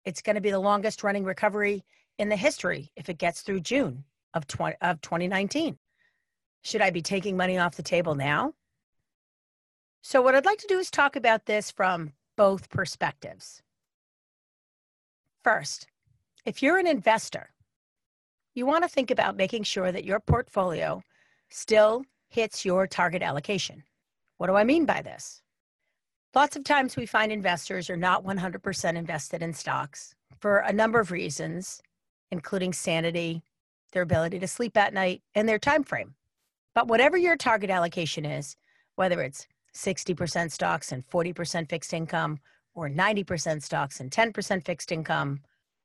It's 0.05 0.23
going 0.23 0.35
to 0.35 0.41
be 0.41 0.49
the 0.49 0.59
longest 0.59 1.03
running 1.03 1.23
recovery 1.23 1.85
in 2.17 2.29
the 2.29 2.35
history 2.35 2.91
if 2.95 3.09
it 3.09 3.19
gets 3.19 3.41
through 3.41 3.59
June 3.61 4.05
of, 4.33 4.47
20, 4.47 4.75
of 4.81 4.99
2019. 5.01 5.77
Should 6.63 6.81
I 6.81 6.89
be 6.89 7.03
taking 7.03 7.37
money 7.37 7.59
off 7.59 7.75
the 7.75 7.83
table 7.83 8.15
now? 8.15 8.55
So, 10.01 10.21
what 10.21 10.33
I'd 10.33 10.45
like 10.45 10.57
to 10.59 10.67
do 10.67 10.79
is 10.79 10.89
talk 10.89 11.15
about 11.15 11.45
this 11.45 11.69
from 11.69 12.13
both 12.35 12.69
perspectives. 12.69 13.61
First, 15.43 15.87
if 16.43 16.63
you're 16.63 16.79
an 16.79 16.87
investor, 16.87 17.51
you 18.55 18.65
want 18.65 18.83
to 18.83 18.89
think 18.89 19.11
about 19.11 19.37
making 19.37 19.63
sure 19.63 19.91
that 19.91 20.05
your 20.05 20.19
portfolio 20.19 21.03
still 21.49 22.03
hits 22.29 22.65
your 22.65 22.87
target 22.87 23.21
allocation. 23.21 23.83
What 24.37 24.47
do 24.47 24.55
I 24.55 24.63
mean 24.63 24.85
by 24.85 25.01
this? 25.01 25.41
Lots 26.35 26.55
of 26.55 26.63
times 26.63 26.95
we 26.95 27.05
find 27.05 27.31
investors 27.31 27.89
are 27.89 27.97
not 27.97 28.25
100% 28.25 28.95
invested 28.95 29.43
in 29.43 29.53
stocks 29.53 30.15
for 30.39 30.57
a 30.57 30.73
number 30.73 30.99
of 30.99 31.11
reasons, 31.11 31.81
including 32.31 32.73
sanity, 32.73 33.43
their 33.91 34.01
ability 34.01 34.39
to 34.39 34.47
sleep 34.47 34.75
at 34.75 34.93
night, 34.93 35.21
and 35.35 35.47
their 35.47 35.59
time 35.59 35.83
frame. 35.83 36.15
But 36.73 36.87
whatever 36.87 37.17
your 37.17 37.37
target 37.37 37.69
allocation 37.69 38.25
is, 38.25 38.57
whether 38.95 39.21
it's 39.21 39.47
60% 39.75 40.51
stocks 40.51 40.91
and 40.91 41.07
40% 41.07 41.69
fixed 41.69 41.93
income, 41.93 42.39
or 42.73 42.89
90% 42.89 43.61
stocks 43.61 43.99
and 43.99 44.09
10% 44.09 44.65
fixed 44.65 44.91
income, 44.91 45.41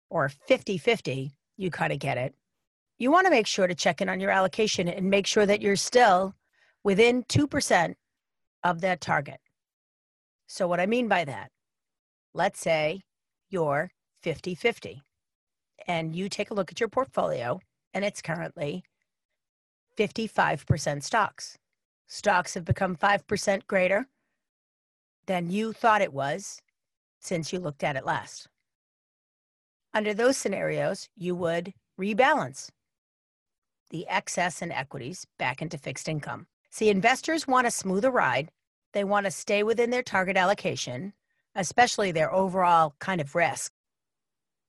or 0.09 0.31
50 0.31 0.79
50, 0.79 1.33
you 1.59 1.71
kind 1.71 1.93
of 1.93 1.99
get 1.99 2.17
it. 2.17 2.35
You 2.99 3.11
want 3.11 3.27
to 3.27 3.31
make 3.31 3.47
sure 3.47 3.67
to 3.67 3.75
check 3.75 4.01
in 4.01 4.09
on 4.09 4.21
your 4.21 4.31
allocation 4.31 4.89
and 4.89 5.11
make 5.11 5.27
sure 5.27 5.45
that 5.45 5.61
you're 5.61 5.77
still 5.77 6.35
within 6.83 7.23
2% 7.25 7.95
of 8.63 8.81
that 8.81 9.01
target. 9.01 9.41
So, 10.47 10.67
what 10.67 10.81
I 10.81 10.87
mean 10.87 11.09
by 11.09 11.25
that, 11.25 11.51
let's 12.35 12.61
say 12.61 13.03
you're 13.51 13.91
50 14.23 14.55
50 14.55 15.03
and 15.87 16.15
you 16.15 16.29
take 16.29 16.51
a 16.51 16.55
look 16.55 16.71
at 16.73 16.81
your 16.81 16.89
portfolio 16.89 17.61
and 17.95 18.05
it's 18.05 18.23
currently 18.23 18.83
55% 19.99 21.03
stocks. 21.03 21.59
Stocks 22.07 22.55
have 22.55 22.65
become 22.65 22.97
5% 22.97 23.67
greater 23.67 24.07
than 25.27 25.51
you 25.51 25.73
thought 25.73 26.01
it 26.01 26.13
was 26.13 26.61
since 27.21 27.53
you 27.53 27.59
looked 27.59 27.85
at 27.85 27.97
it 27.97 28.07
last. 28.07 28.49
Under 29.93 30.15
those 30.15 30.37
scenarios, 30.37 31.09
you 31.17 31.35
would 31.35 31.73
rebalance 32.01 32.71
the 33.91 34.07
excess 34.07 34.63
in 34.63 34.71
equities 34.71 35.27
back 35.39 35.61
into 35.61 35.79
fixed 35.79 36.09
income. 36.09 36.47
See, 36.71 36.91
investors 36.91 37.47
want 37.47 37.67
a 37.67 37.71
smoother 37.71 38.11
ride. 38.11 38.51
They 38.93 39.05
want 39.05 39.27
to 39.27 39.31
stay 39.31 39.63
within 39.63 39.91
their 39.91 40.03
target 40.03 40.37
allocation, 40.37 41.13
especially 41.55 42.13
their 42.13 42.33
overall 42.33 42.95
kind 42.99 43.21
of 43.21 43.35
risk, 43.35 43.73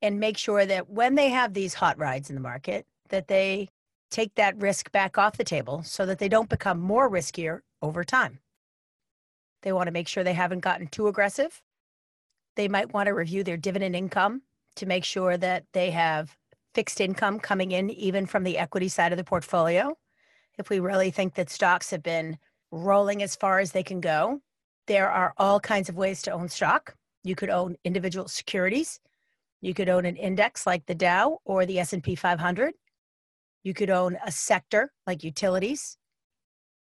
and 0.01 0.19
make 0.19 0.37
sure 0.37 0.65
that 0.65 0.89
when 0.89 1.15
they 1.15 1.29
have 1.29 1.53
these 1.53 1.73
hot 1.75 1.97
rides 1.97 2.29
in 2.29 2.35
the 2.35 2.41
market, 2.41 2.85
that 3.09 3.27
they 3.27 3.69
take 4.09 4.35
that 4.35 4.57
risk 4.57 4.91
back 4.91 5.17
off 5.17 5.37
the 5.37 5.43
table 5.43 5.83
so 5.83 6.05
that 6.05 6.19
they 6.19 6.29
don't 6.29 6.49
become 6.49 6.79
more 6.79 7.09
riskier 7.09 7.61
over 7.81 8.03
time. 8.03 8.39
They 9.61 9.71
want 9.71 9.87
to 9.87 9.91
make 9.91 10.07
sure 10.07 10.23
they 10.23 10.33
haven't 10.33 10.61
gotten 10.61 10.87
too 10.87 11.07
aggressive. 11.07 11.61
They 12.55 12.67
might 12.67 12.93
want 12.93 13.07
to 13.07 13.13
review 13.13 13.43
their 13.43 13.57
dividend 13.57 13.95
income 13.95 14.41
to 14.75 14.85
make 14.85 15.03
sure 15.03 15.37
that 15.37 15.65
they 15.73 15.91
have 15.91 16.37
fixed 16.73 17.01
income 17.01 17.39
coming 17.39 17.71
in 17.71 17.89
even 17.89 18.25
from 18.25 18.43
the 18.43 18.57
equity 18.57 18.87
side 18.87 19.11
of 19.11 19.17
the 19.17 19.23
portfolio 19.23 19.97
if 20.59 20.69
we 20.69 20.79
really 20.79 21.09
think 21.09 21.33
that 21.35 21.49
stocks 21.49 21.89
have 21.89 22.03
been 22.03 22.37
rolling 22.71 23.23
as 23.23 23.35
far 23.35 23.59
as 23.59 23.71
they 23.71 23.81
can 23.81 23.99
go, 23.99 24.41
there 24.85 25.09
are 25.09 25.33
all 25.37 25.59
kinds 25.59 25.89
of 25.89 25.95
ways 25.95 26.21
to 26.23 26.31
own 26.31 26.49
stock. 26.49 26.95
You 27.23 27.35
could 27.35 27.49
own 27.49 27.77
individual 27.83 28.27
securities. 28.27 28.99
You 29.61 29.73
could 29.73 29.89
own 29.89 30.05
an 30.05 30.15
index 30.15 30.67
like 30.67 30.85
the 30.85 30.95
Dow 30.95 31.39
or 31.45 31.65
the 31.65 31.79
S&P 31.79 32.15
500. 32.15 32.73
You 33.63 33.73
could 33.73 33.89
own 33.89 34.17
a 34.25 34.31
sector 34.31 34.91
like 35.07 35.23
utilities 35.23 35.97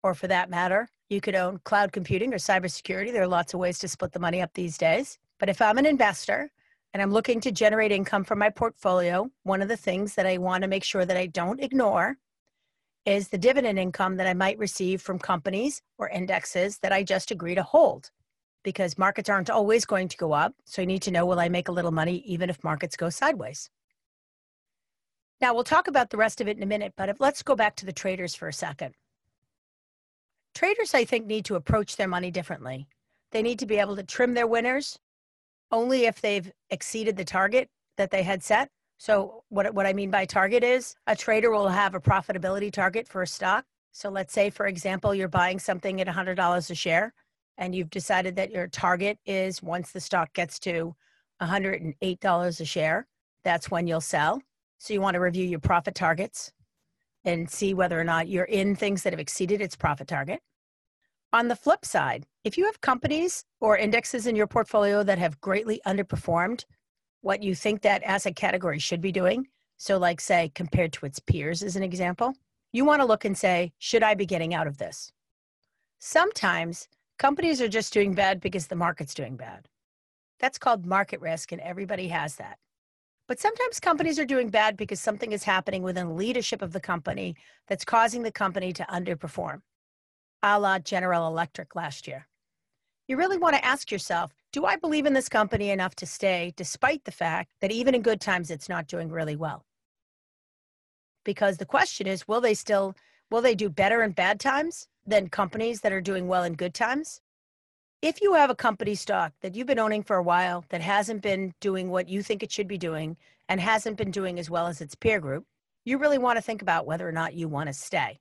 or 0.07 0.15
for 0.15 0.29
that 0.29 0.49
matter, 0.49 0.89
You 1.09 1.21
could 1.21 1.35
own 1.35 1.59
cloud 1.65 1.93
computing 1.93 2.33
or 2.33 2.39
cybersecurity. 2.39 3.13
There 3.13 3.23
are 3.23 3.29
lots 3.29 3.55
of 3.55 3.61
ways 3.61 3.79
to 3.81 3.89
split 3.89 4.13
the 4.13 4.21
money 4.21 4.41
up 4.41 4.53
these 4.55 4.79
days. 4.79 5.19
But 5.41 5.49
if 5.49 5.61
I'm 5.61 5.79
an 5.79 5.87
investor 5.87 6.51
and 6.95 7.03
I'm 7.03 7.13
looking 7.13 7.41
to 7.41 7.51
generate 7.51 7.91
income 7.91 8.23
from 8.23 8.39
my 8.39 8.51
portfolio, 8.51 9.29
one 9.43 9.63
of 9.63 9.69
the 9.69 9.77
things 9.77 10.15
that 10.15 10.27
I 10.27 10.39
want 10.39 10.63
to 10.63 10.69
make 10.69 10.85
sure 10.85 11.05
that 11.05 11.17
I 11.17 11.27
don't 11.27 11.61
ignore 11.61 12.19
is 13.07 13.29
the 13.29 13.39
dividend 13.39 13.79
income 13.79 14.17
that 14.17 14.27
I 14.27 14.35
might 14.35 14.59
receive 14.59 15.01
from 15.01 15.19
companies 15.19 15.81
or 15.97 16.09
indexes 16.09 16.79
that 16.79 16.93
I 16.93 17.05
just 17.05 17.31
agree 17.31 17.55
to 17.55 17.63
hold 17.63 18.11
because 18.65 18.99
markets 18.99 19.29
aren't 19.29 19.49
always 19.49 19.85
going 19.85 20.09
to 20.09 20.17
go 20.17 20.33
up. 20.33 20.53
So 20.65 20.83
you 20.83 20.89
need 20.89 21.03
to 21.03 21.13
know 21.13 21.25
will 21.25 21.39
I 21.39 21.49
make 21.49 21.69
a 21.69 21.73
little 21.73 21.93
money 21.93 22.17
even 22.27 22.51
if 22.51 22.65
markets 22.65 22.97
go 22.97 23.09
sideways? 23.09 23.71
Now, 25.41 25.55
we'll 25.55 25.65
talk 25.65 25.87
about 25.87 26.11
the 26.11 26.17
rest 26.17 26.41
of 26.41 26.49
it 26.49 26.57
in 26.57 26.63
a 26.63 26.67
minute, 26.67 26.95
but 26.97 27.09
if, 27.09 27.21
let's 27.21 27.43
go 27.43 27.55
back 27.55 27.77
to 27.77 27.87
the 27.87 27.93
traders 27.93 28.35
for 28.35 28.49
a 28.49 28.53
second. 28.53 28.95
Traders, 30.55 30.95
I 30.95 31.05
think, 31.05 31.27
need 31.27 31.45
to 31.45 31.55
approach 31.55 31.97
their 31.97 32.09
money 32.09 32.31
differently. 32.31 32.89
They 33.31 33.43
need 33.43 33.59
to 33.61 33.67
be 33.67 33.79
able 33.79 33.97
to 33.97 34.03
trim 34.03 34.35
their 34.35 34.47
winners 34.47 34.99
only 35.71 36.07
if 36.07 36.21
they've 36.21 36.51
exceeded 36.71 37.17
the 37.17 37.25
target 37.25 37.69
that 37.99 38.11
they 38.11 38.23
had 38.23 38.43
set. 38.43 38.71
So, 38.99 39.45
what, 39.51 39.75
what 39.75 39.87
I 39.87 39.93
mean 39.93 40.11
by 40.11 40.25
target 40.25 40.65
is 40.65 40.97
a 41.07 41.15
trader 41.15 41.51
will 41.51 41.69
have 41.69 41.95
a 41.95 42.01
profitability 42.01 42.73
target 42.73 43.07
for 43.07 43.23
a 43.23 43.27
stock. 43.27 43.65
So, 43.93 44.09
let's 44.09 44.33
say, 44.33 44.51
for 44.51 44.67
example, 44.67 45.15
you're 45.15 45.29
buying 45.29 45.59
something 45.59 46.01
at 46.01 46.07
$100 46.07 46.71
a 46.71 46.75
share 46.75 47.13
and 47.59 47.75
you've 47.75 47.91
decided 47.91 48.37
that 48.37 48.51
your 48.51 48.69
target 48.69 49.19
is 49.27 49.63
once 49.63 49.93
the 49.93 50.01
stock 50.01 50.33
gets 50.33 50.59
to 50.61 50.95
$108 51.43 52.61
a 52.61 52.65
share, 52.65 53.07
that's 53.45 53.71
when 53.71 53.87
you'll 53.87 54.01
sell. 54.01 54.41
So 54.79 54.95
you 54.95 55.01
want 55.01 55.15
to 55.15 55.21
review 55.21 55.45
your 55.45 55.61
profit 55.61 55.95
targets 55.95 56.53
and 57.25 57.51
see 57.51 57.75
whether 57.75 57.99
or 57.99 58.05
not 58.05 58.29
you're 58.29 58.45
in 58.45 58.77
things 58.77 59.03
that 59.03 59.13
have 59.13 59.21
exceeded 59.21 59.61
its 59.61 59.77
profit 59.77 60.09
target. 60.09 60.41
On 61.33 61.49
the 61.49 61.57
flip 61.57 61.85
side, 61.85 62.25
if 62.45 62.57
you 62.57 62.65
have 62.67 62.81
companies 62.81 63.45
or 63.61 63.77
indexes 63.77 64.27
in 64.27 64.37
your 64.37 64.47
portfolio 64.47 65.03
that 65.03 65.19
have 65.19 65.41
greatly 65.41 65.81
underperformed 65.87 66.65
what 67.21 67.43
you 67.43 67.55
think 67.55 67.83
that 67.83 68.03
asset 68.05 68.37
category 68.37 68.79
should 68.79 69.01
be 69.01 69.13
doing, 69.13 69.49
so 69.77 69.99
like 69.99 70.21
say 70.21 70.51
compared 70.55 70.93
to 70.95 71.07
its 71.07 71.19
peers 71.19 71.63
as 71.63 71.77
an 71.77 71.83
example, 71.83 72.35
you 72.73 72.85
want 72.85 73.01
to 73.01 73.07
look 73.07 73.25
and 73.25 73.37
say, 73.37 73.73
should 73.79 74.03
I 74.03 74.15
be 74.15 74.27
getting 74.27 74.55
out 74.55 74.67
of 74.67 74.79
this? 74.79 75.13
Sometimes 75.99 76.89
Companies 77.19 77.63
are 77.63 77.69
just 77.69 77.95
doing 77.95 78.13
bad 78.13 78.41
because 78.41 78.67
the 78.67 78.77
market's 78.77 79.15
doing 79.15 79.37
bad. 79.37 79.69
That's 80.39 80.59
called 80.59 80.85
market 80.85 81.19
risk, 81.21 81.51
and 81.51 81.63
everybody 81.63 82.09
has 82.09 82.37
that. 82.37 82.59
But 83.27 83.41
sometimes 83.41 83.81
companies 83.81 84.19
are 84.19 84.27
doing 84.27 84.51
bad 84.51 84.77
because 84.77 85.01
something 85.01 85.33
is 85.33 85.43
happening 85.43 85.83
within 85.83 86.17
leadership 86.17 86.61
of 86.61 86.73
the 86.73 86.81
company 86.81 87.35
that's 87.69 87.87
causing 87.87 88.23
the 88.23 88.31
company 88.31 88.73
to 88.75 88.85
underperform, 88.85 89.63
a 90.43 90.61
la 90.61 90.79
General 90.79 91.27
Electric 91.27 91.75
last 91.75 92.07
year. 92.07 92.29
You 93.09 93.17
really 93.17 93.39
want 93.39 93.57
to 93.57 93.65
ask 93.65 93.91
yourself 93.91 94.35
do 94.53 94.65
I 94.65 94.77
believe 94.77 95.07
in 95.07 95.13
this 95.13 95.29
company 95.29 95.71
enough 95.71 95.95
to 95.97 96.07
stay, 96.07 96.53
despite 96.57 97.05
the 97.05 97.11
fact 97.11 97.51
that 97.61 97.73
even 97.73 97.95
in 97.95 98.03
good 98.03 98.21
times 98.21 98.51
it's 98.51 98.69
not 98.69 98.87
doing 98.87 99.11
really 99.11 99.37
well? 99.37 99.65
Because 101.25 101.59
the 101.59 101.67
question 101.67 102.07
is 102.07 102.27
will 102.29 102.41
they 102.41 102.55
still 102.55 102.95
will 103.31 103.43
they 103.43 103.55
do 103.55 103.69
better 103.69 104.03
in 104.03 104.13
bad 104.13 104.41
times 104.41 104.89
than 105.07 105.29
companies 105.29 105.81
that 105.81 105.93
are 105.93 106.01
doing 106.01 106.29
well 106.29 106.45
in 106.45 106.55
good 106.55 106.75
times. 106.75 107.21
If 108.03 108.21
you 108.21 108.35
have 108.35 108.51
a 108.51 108.55
company 108.55 108.95
stock 108.95 109.33
that 109.41 109.55
you've 109.55 109.67
been 109.67 109.79
owning 109.79 110.03
for 110.03 110.17
a 110.17 110.23
while 110.23 110.65
that 110.69 110.81
hasn't 110.81 111.23
been 111.23 111.55
doing 111.61 111.91
what 111.91 112.09
you 112.09 112.23
think 112.23 112.43
it 112.43 112.53
should 112.53 112.69
be 112.69 112.79
doing 112.79 113.17
and 113.49 113.61
hasn't 113.61 113.97
been 113.97 114.11
doing 114.11 114.39
as 114.39 114.51
well 114.51 114.67
as 114.67 114.81
its 114.81 114.95
peer 114.95 115.21
group, 115.21 115.45
you 115.85 115.99
really 115.99 116.19
want 116.19 116.37
to 116.37 116.43
think 116.43 116.63
about 116.63 116.87
whether 116.87 117.09
or 117.09 117.13
not 117.13 117.35
you 117.35 117.49
want 117.49 117.69
to 117.69 117.73
stay. 117.73 118.21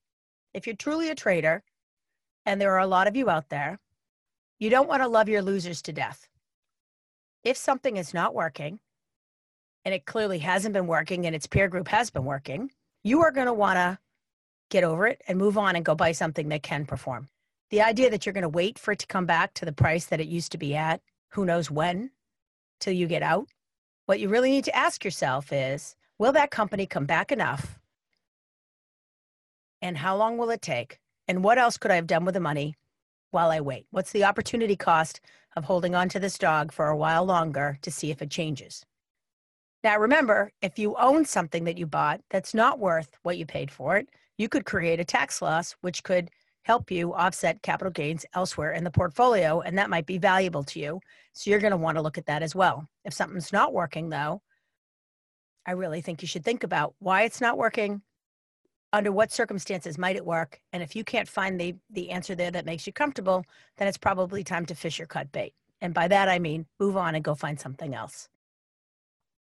If 0.53 0.65
you're 0.65 0.75
truly 0.75 1.09
a 1.09 1.15
trader, 1.15 1.63
and 2.45 2.61
there 2.61 2.73
are 2.73 2.79
a 2.79 2.87
lot 2.87 3.07
of 3.07 3.15
you 3.15 3.29
out 3.29 3.49
there, 3.49 3.79
you 4.59 4.69
don't 4.69 4.87
want 4.87 5.01
to 5.01 5.07
love 5.07 5.29
your 5.29 5.41
losers 5.41 5.81
to 5.83 5.93
death. 5.93 6.27
If 7.43 7.57
something 7.57 7.97
is 7.97 8.13
not 8.13 8.33
working, 8.33 8.79
and 9.85 9.93
it 9.93 10.05
clearly 10.05 10.39
hasn't 10.39 10.73
been 10.73 10.87
working 10.87 11.25
and 11.25 11.35
its 11.35 11.47
peer 11.47 11.67
group 11.67 11.87
has 11.87 12.09
been 12.09 12.25
working, 12.25 12.71
you 13.03 13.21
are 13.21 13.31
going 13.31 13.45
to 13.45 13.53
want 13.53 13.77
to 13.77 13.99
get 14.71 14.83
over 14.83 15.05
it 15.05 15.21
and 15.27 15.37
move 15.37 15.57
on 15.57 15.75
and 15.75 15.85
go 15.85 15.93
buy 15.93 16.11
something 16.11 16.49
that 16.49 16.63
can 16.63 16.85
perform. 16.85 17.29
The 17.69 17.83
idea 17.83 18.09
that 18.09 18.25
you're 18.25 18.33
going 18.33 18.41
to 18.41 18.49
wait 18.49 18.79
for 18.79 18.91
it 18.91 18.99
to 18.99 19.07
come 19.07 19.27
back 19.27 19.53
to 19.55 19.65
the 19.65 19.71
price 19.71 20.07
that 20.07 20.19
it 20.19 20.27
used 20.27 20.51
to 20.53 20.57
be 20.57 20.75
at, 20.75 21.01
who 21.29 21.45
knows 21.45 21.69
when, 21.69 22.09
till 22.79 22.93
you 22.93 23.07
get 23.07 23.21
out. 23.21 23.47
What 24.07 24.19
you 24.19 24.27
really 24.27 24.51
need 24.51 24.65
to 24.65 24.75
ask 24.75 25.05
yourself 25.05 25.53
is 25.53 25.95
will 26.17 26.31
that 26.31 26.51
company 26.51 26.87
come 26.87 27.05
back 27.05 27.31
enough? 27.31 27.79
And 29.81 29.97
how 29.97 30.17
long 30.17 30.37
will 30.37 30.49
it 30.49 30.61
take? 30.61 30.99
And 31.27 31.43
what 31.43 31.59
else 31.59 31.77
could 31.77 31.91
I 31.91 31.95
have 31.95 32.07
done 32.07 32.25
with 32.25 32.33
the 32.33 32.39
money 32.39 32.75
while 33.35 33.51
I 33.51 33.59
wait? 33.59 33.85
What's 33.91 34.13
the 34.13 34.23
opportunity 34.23 34.77
cost 34.77 35.19
of 35.57 35.65
holding 35.65 35.93
on 35.93 36.07
to 36.09 36.19
this 36.19 36.37
dog 36.37 36.71
for 36.71 36.87
a 36.87 36.95
while 36.95 37.25
longer 37.25 37.77
to 37.81 37.91
see 37.91 38.09
if 38.09 38.21
it 38.21 38.31
changes? 38.31 38.85
Now, 39.83 39.99
remember, 39.99 40.53
if 40.61 40.79
you 40.79 40.95
own 40.95 41.25
something 41.25 41.65
that 41.65 41.77
you 41.77 41.85
bought 41.85 42.21
that's 42.29 42.53
not 42.53 42.79
worth 42.79 43.17
what 43.23 43.37
you 43.37 43.45
paid 43.45 43.69
for 43.69 43.97
it, 43.97 44.07
you 44.37 44.47
could 44.47 44.65
create 44.65 45.01
a 45.01 45.05
tax 45.05 45.41
loss, 45.41 45.75
which 45.81 46.01
could 46.01 46.31
help 46.63 46.89
you 46.89 47.13
offset 47.13 47.61
capital 47.61 47.91
gains 47.91 48.25
elsewhere 48.33 48.71
in 48.71 48.85
the 48.85 48.89
portfolio, 48.89 49.59
and 49.59 49.77
that 49.77 49.89
might 49.89 50.05
be 50.05 50.17
valuable 50.17 50.63
to 50.63 50.79
you. 50.79 51.01
So 51.33 51.49
you're 51.49 51.59
going 51.59 51.71
to 51.71 51.77
want 51.77 51.97
to 51.97 52.01
look 52.01 52.17
at 52.17 52.27
that 52.27 52.41
as 52.41 52.55
well. 52.55 52.87
If 53.03 53.13
something's 53.13 53.51
not 53.51 53.73
working, 53.73 54.09
though, 54.09 54.41
I 55.67 55.71
really 55.71 55.99
think 55.99 56.21
you 56.21 56.27
should 56.29 56.45
think 56.45 56.63
about 56.63 56.95
why 56.99 57.23
it's 57.23 57.41
not 57.41 57.57
working, 57.57 58.01
under 58.95 59.11
what 59.11 59.31
circumstances 59.31 59.97
might 59.97 60.15
it 60.15 60.25
work, 60.25 60.61
and 60.71 60.81
if 60.81 60.95
you 60.95 61.03
can't 61.03 61.27
find 61.27 61.59
the 61.59 61.75
the 61.89 62.11
answer 62.11 62.33
there 62.33 62.51
that 62.51 62.65
makes 62.65 62.87
you 62.87 62.93
comfortable, 62.93 63.43
then 63.77 63.87
it's 63.87 63.97
probably 63.97 64.43
time 64.43 64.65
to 64.67 64.75
fish 64.75 64.99
or 64.99 65.05
cut 65.05 65.31
bait. 65.31 65.53
And 65.81 65.93
by 65.93 66.07
that 66.07 66.29
I 66.29 66.39
mean 66.39 66.65
move 66.79 66.95
on 66.95 67.13
and 67.13 67.23
go 67.23 67.35
find 67.35 67.59
something 67.59 67.93
else. 67.93 68.29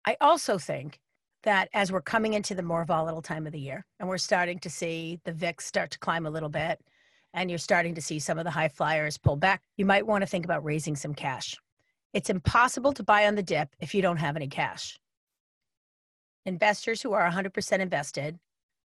I 0.04 0.16
also 0.20 0.58
think 0.58 0.98
that 1.44 1.68
as 1.72 1.92
we're 1.92 2.02
coming 2.02 2.34
into 2.34 2.54
the 2.54 2.62
more 2.62 2.84
volatile 2.84 3.22
time 3.22 3.46
of 3.46 3.52
the 3.52 3.60
year 3.60 3.86
and 4.00 4.08
we're 4.08 4.18
starting 4.18 4.58
to 4.58 4.70
see 4.70 5.20
the 5.24 5.32
VIX 5.32 5.64
start 5.64 5.90
to 5.92 5.98
climb 5.98 6.26
a 6.26 6.30
little 6.30 6.48
bit 6.48 6.80
and 7.32 7.48
you're 7.48 7.58
starting 7.58 7.94
to 7.94 8.02
see 8.02 8.18
some 8.18 8.38
of 8.38 8.44
the 8.44 8.50
high 8.50 8.68
flyers 8.68 9.18
pull 9.18 9.36
back, 9.36 9.62
you 9.76 9.84
might 9.84 10.06
want 10.06 10.22
to 10.22 10.26
think 10.26 10.44
about 10.44 10.64
raising 10.64 10.96
some 10.96 11.14
cash. 11.14 11.56
It's 12.12 12.30
impossible 12.30 12.92
to 12.94 13.02
buy 13.02 13.26
on 13.26 13.34
the 13.36 13.42
dip 13.42 13.68
if 13.78 13.94
you 13.94 14.02
don't 14.02 14.18
have 14.18 14.36
any 14.36 14.48
cash. 14.48 14.98
Investors 16.44 17.02
who 17.02 17.12
are 17.12 17.30
100% 17.30 17.78
invested 17.78 18.38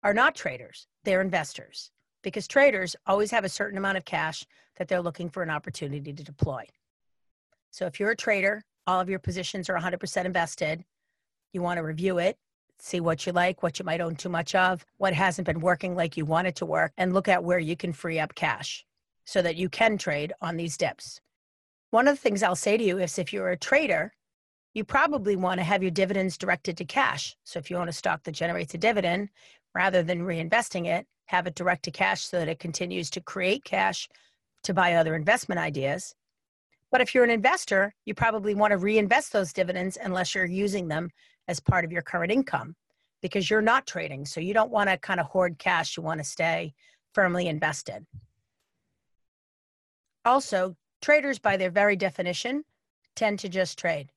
are 0.03 0.13
not 0.13 0.36
traders, 0.36 0.88
they're 1.03 1.22
investors 1.22 1.91
because 2.24 2.48
traders 2.48 2.96
always 3.05 3.31
have 3.31 3.43
a 3.46 3.50
certain 3.50 3.77
amount 3.77 3.98
of 3.98 4.05
cash 4.05 4.46
that 4.77 4.88
they're 4.88 5.01
looking 5.01 5.29
for 5.29 5.43
an 5.43 5.50
opportunity 5.50 6.13
to 6.13 6.24
deploy. 6.24 6.63
So 7.72 7.86
if 7.86 8.00
you're 8.00 8.12
a 8.12 8.15
trader, 8.15 8.63
all 8.88 9.00
of 9.00 9.10
your 9.10 9.20
positions 9.20 9.70
are 9.70 9.77
100% 9.77 10.25
invested, 10.25 10.84
you 11.53 11.62
want 11.62 11.77
to 11.77 11.84
review 11.84 12.17
it, 12.17 12.38
see 12.79 13.00
what 13.00 13.25
you 13.25 13.31
like, 13.31 13.63
what 13.63 13.79
you 13.79 13.86
might 13.86 14.01
own 14.01 14.15
too 14.15 14.29
much 14.29 14.55
of, 14.55 14.86
what 14.98 15.13
hasn't 15.13 15.46
been 15.46 15.60
working 15.60 15.96
like 15.96 16.17
you 16.17 16.25
want 16.25 16.48
it 16.48 16.55
to 16.58 16.65
work, 16.65 16.91
and 16.98 17.13
look 17.13 17.27
at 17.27 17.43
where 17.43 17.60
you 17.60 17.75
can 17.75 17.93
free 17.93 18.20
up 18.20 18.36
cash 18.36 18.86
so 19.25 19.41
that 19.41 19.55
you 19.55 19.70
can 19.70 19.98
trade 19.98 20.34
on 20.41 20.58
these 20.58 20.77
dips. 20.77 21.22
One 21.91 22.08
of 22.08 22.15
the 22.15 22.22
things 22.22 22.41
I'll 22.41 22.55
say 22.55 22.77
to 22.77 22.84
you 22.84 23.00
is 23.00 23.20
if 23.20 23.31
you're 23.31 23.50
a 23.50 23.58
trader, 23.58 24.13
you 24.74 24.84
probably 24.84 25.36
want 25.36 25.60
to 25.60 25.63
have 25.63 25.81
your 25.81 25.91
dividends 25.91 26.38
directed 26.38 26.77
to 26.77 26.86
cash. 26.86 27.36
So 27.43 27.60
if 27.60 27.70
you 27.70 27.77
own 27.77 27.89
a 27.89 27.93
stock 27.93 28.24
that 28.24 28.31
generates 28.31 28.74
a 28.74 28.77
dividend, 28.77 29.29
rather 29.73 30.03
than 30.03 30.21
reinvesting 30.21 30.87
it, 30.87 31.05
have 31.25 31.47
it 31.47 31.55
direct 31.55 31.83
to 31.83 31.91
cash 31.91 32.23
so 32.25 32.39
that 32.39 32.49
it 32.49 32.59
continues 32.59 33.09
to 33.11 33.21
create 33.21 33.63
cash 33.63 34.09
to 34.63 34.73
buy 34.73 34.95
other 34.95 35.15
investment 35.15 35.59
ideas. 35.59 36.13
But 36.91 37.01
if 37.01 37.15
you're 37.15 37.23
an 37.23 37.29
investor, 37.29 37.93
you 38.05 38.13
probably 38.13 38.53
want 38.53 38.71
to 38.71 38.77
reinvest 38.77 39.31
those 39.31 39.53
dividends 39.53 39.97
unless 40.01 40.35
you're 40.35 40.45
using 40.45 40.87
them 40.87 41.09
as 41.47 41.59
part 41.59 41.85
of 41.85 41.91
your 41.91 42.01
current 42.01 42.31
income 42.31 42.75
because 43.21 43.49
you're 43.49 43.61
not 43.61 43.87
trading. 43.87 44.25
So 44.25 44.41
you 44.41 44.53
don't 44.53 44.71
want 44.71 44.89
to 44.89 44.97
kind 44.97 45.19
of 45.19 45.27
hoard 45.27 45.57
cash. 45.57 45.95
You 45.95 46.03
want 46.03 46.19
to 46.19 46.23
stay 46.23 46.73
firmly 47.13 47.47
invested. 47.47 48.05
Also, 50.25 50.75
traders, 51.01 51.39
by 51.39 51.57
their 51.57 51.71
very 51.71 51.95
definition, 51.95 52.63
tend 53.15 53.39
to 53.39 53.49
just 53.49 53.79
trade. 53.79 54.11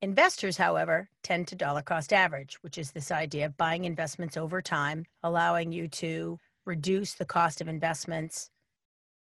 Investors, 0.00 0.56
however, 0.56 1.08
tend 1.24 1.48
to 1.48 1.56
dollar 1.56 1.82
cost 1.82 2.12
average, 2.12 2.56
which 2.62 2.78
is 2.78 2.92
this 2.92 3.10
idea 3.10 3.46
of 3.46 3.56
buying 3.56 3.84
investments 3.84 4.36
over 4.36 4.62
time, 4.62 5.04
allowing 5.24 5.72
you 5.72 5.88
to 5.88 6.38
reduce 6.64 7.14
the 7.14 7.24
cost 7.24 7.60
of 7.60 7.66
investments 7.66 8.48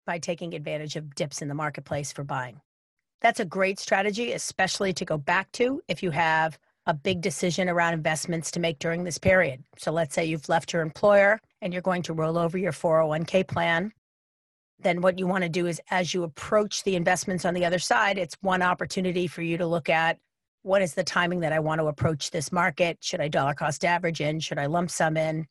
by 0.08 0.18
taking 0.18 0.56
advantage 0.56 0.96
of 0.96 1.14
dips 1.14 1.44
in 1.44 1.50
the 1.50 1.54
marketplace 1.54 2.12
for 2.12 2.24
buying. 2.24 2.62
That's 3.22 3.40
a 3.40 3.46
great 3.46 3.78
strategy, 3.78 4.32
especially 4.32 4.92
to 4.94 5.06
go 5.06 5.20
back 5.20 5.52
to 5.54 5.84
if 5.88 6.02
you 6.02 6.10
have 6.12 6.58
a 6.88 6.96
big 6.96 7.22
decision 7.22 7.70
around 7.70 7.94
investments 7.94 8.50
to 8.52 8.60
make 8.60 8.80
during 8.80 9.04
this 9.04 9.20
period. 9.20 9.64
So 9.78 9.92
let's 9.92 10.16
say 10.16 10.26
you've 10.26 10.50
left 10.50 10.74
your 10.74 10.82
employer 10.82 11.40
and 11.62 11.74
you're 11.74 11.82
going 11.84 12.04
to 12.04 12.14
roll 12.14 12.40
over 12.40 12.58
your 12.58 12.72
401k 12.72 13.48
plan. 13.48 13.92
Then 14.80 15.02
what 15.02 15.20
you 15.20 15.28
want 15.28 15.44
to 15.44 15.50
do 15.50 15.68
is 15.68 15.80
as 15.92 16.14
you 16.14 16.24
approach 16.24 16.84
the 16.84 16.96
investments 16.96 17.46
on 17.46 17.54
the 17.54 17.66
other 17.66 17.80
side, 17.80 18.18
it's 18.18 18.36
one 18.42 18.64
opportunity 18.64 19.28
for 19.28 19.44
you 19.44 19.58
to 19.58 19.68
look 19.68 19.90
at 19.90 20.18
what 20.66 20.82
is 20.82 20.96
the 20.96 21.04
timing 21.04 21.42
that 21.42 21.54
I 21.54 21.60
want 21.60 21.80
to 21.80 21.86
approach 21.86 22.32
this 22.32 22.52
market? 22.52 22.98
Should 23.00 23.22
I 23.22 23.28
dollar 23.28 23.54
cost 23.54 23.86
average 23.86 24.20
in? 24.20 24.40
Should 24.40 24.58
I 24.58 24.66
lump 24.66 24.90
sum 24.90 25.16
in? 25.16 25.46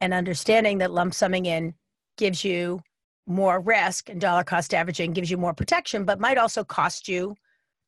And 0.00 0.14
understanding 0.14 0.78
that 0.78 0.92
lump 0.92 1.12
summing 1.12 1.46
in 1.46 1.74
gives 2.16 2.44
you 2.44 2.80
more 3.26 3.60
risk 3.60 4.08
and 4.08 4.20
dollar 4.20 4.44
cost 4.44 4.72
averaging 4.72 5.12
gives 5.12 5.28
you 5.28 5.36
more 5.36 5.54
protection, 5.54 6.04
but 6.04 6.20
might 6.20 6.38
also 6.38 6.62
cost 6.62 7.08
you 7.08 7.34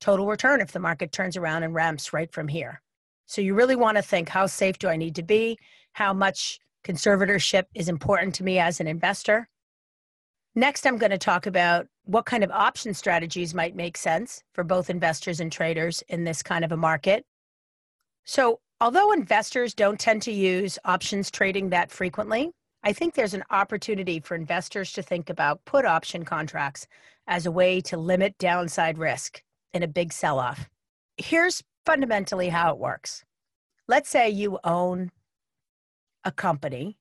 total 0.00 0.26
return 0.26 0.60
if 0.60 0.72
the 0.72 0.80
market 0.80 1.12
turns 1.12 1.36
around 1.36 1.62
and 1.62 1.72
ramps 1.72 2.12
right 2.12 2.32
from 2.32 2.48
here. 2.48 2.82
So 3.26 3.40
you 3.40 3.54
really 3.54 3.76
want 3.76 3.96
to 3.96 4.02
think 4.02 4.28
how 4.28 4.46
safe 4.46 4.78
do 4.78 4.88
I 4.88 4.96
need 4.96 5.14
to 5.14 5.22
be? 5.22 5.58
How 5.92 6.12
much 6.12 6.58
conservatorship 6.84 7.64
is 7.76 7.88
important 7.88 8.34
to 8.34 8.42
me 8.42 8.58
as 8.58 8.80
an 8.80 8.88
investor? 8.88 9.48
Next, 10.54 10.86
I'm 10.86 10.98
going 10.98 11.10
to 11.10 11.18
talk 11.18 11.46
about 11.46 11.86
what 12.04 12.26
kind 12.26 12.44
of 12.44 12.50
option 12.50 12.92
strategies 12.92 13.54
might 13.54 13.74
make 13.74 13.96
sense 13.96 14.42
for 14.52 14.62
both 14.62 14.90
investors 14.90 15.40
and 15.40 15.50
traders 15.50 16.02
in 16.08 16.24
this 16.24 16.42
kind 16.42 16.62
of 16.62 16.72
a 16.72 16.76
market. 16.76 17.24
So, 18.24 18.60
although 18.78 19.12
investors 19.12 19.72
don't 19.72 19.98
tend 19.98 20.20
to 20.22 20.32
use 20.32 20.78
options 20.84 21.30
trading 21.30 21.70
that 21.70 21.90
frequently, 21.90 22.50
I 22.82 22.92
think 22.92 23.14
there's 23.14 23.32
an 23.32 23.44
opportunity 23.50 24.20
for 24.20 24.34
investors 24.34 24.92
to 24.92 25.02
think 25.02 25.30
about 25.30 25.64
put 25.64 25.86
option 25.86 26.22
contracts 26.24 26.86
as 27.26 27.46
a 27.46 27.50
way 27.50 27.80
to 27.82 27.96
limit 27.96 28.36
downside 28.36 28.98
risk 28.98 29.42
in 29.72 29.82
a 29.82 29.88
big 29.88 30.12
sell 30.12 30.38
off. 30.38 30.68
Here's 31.16 31.62
fundamentally 31.86 32.50
how 32.50 32.72
it 32.72 32.78
works. 32.78 33.24
Let's 33.88 34.10
say 34.10 34.28
you 34.28 34.58
own 34.64 35.12
a 36.24 36.30
company 36.30 36.98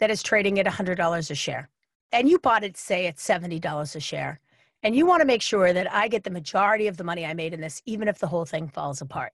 that 0.00 0.10
is 0.10 0.24
trading 0.24 0.58
at 0.58 0.66
$100 0.66 1.30
a 1.30 1.34
share 1.36 1.68
and 2.14 2.28
you 2.28 2.38
bought 2.38 2.62
it, 2.62 2.76
say, 2.76 3.06
at 3.08 3.16
$70 3.16 3.96
a 3.96 4.00
share, 4.00 4.38
and 4.84 4.94
you 4.94 5.04
want 5.04 5.20
to 5.20 5.26
make 5.26 5.42
sure 5.42 5.72
that 5.72 5.92
I 5.92 6.06
get 6.06 6.22
the 6.22 6.30
majority 6.30 6.86
of 6.86 6.96
the 6.96 7.02
money 7.02 7.26
I 7.26 7.34
made 7.34 7.52
in 7.52 7.60
this, 7.60 7.82
even 7.86 8.06
if 8.06 8.20
the 8.20 8.28
whole 8.28 8.44
thing 8.44 8.68
falls 8.68 9.00
apart. 9.00 9.32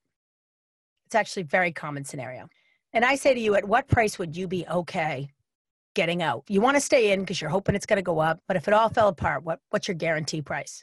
It's 1.04 1.14
actually 1.14 1.42
a 1.42 1.46
very 1.46 1.72
common 1.72 2.04
scenario. 2.04 2.48
And 2.94 3.04
I 3.04 3.16
say 3.16 3.34
to 3.34 3.40
you, 3.40 3.54
at 3.54 3.68
what 3.68 3.86
price 3.86 4.18
would 4.18 4.34
you 4.34 4.48
be 4.48 4.66
okay 4.66 5.28
getting 5.94 6.22
out? 6.22 6.44
You 6.48 6.62
want 6.62 6.76
to 6.76 6.80
stay 6.80 7.12
in 7.12 7.20
because 7.20 7.38
you're 7.38 7.50
hoping 7.50 7.74
it's 7.74 7.84
going 7.84 7.98
to 7.98 8.02
go 8.02 8.18
up, 8.18 8.40
but 8.48 8.56
if 8.56 8.66
it 8.66 8.72
all 8.72 8.88
fell 8.88 9.08
apart, 9.08 9.44
what, 9.44 9.60
what's 9.68 9.86
your 9.86 9.94
guarantee 9.94 10.40
price? 10.40 10.82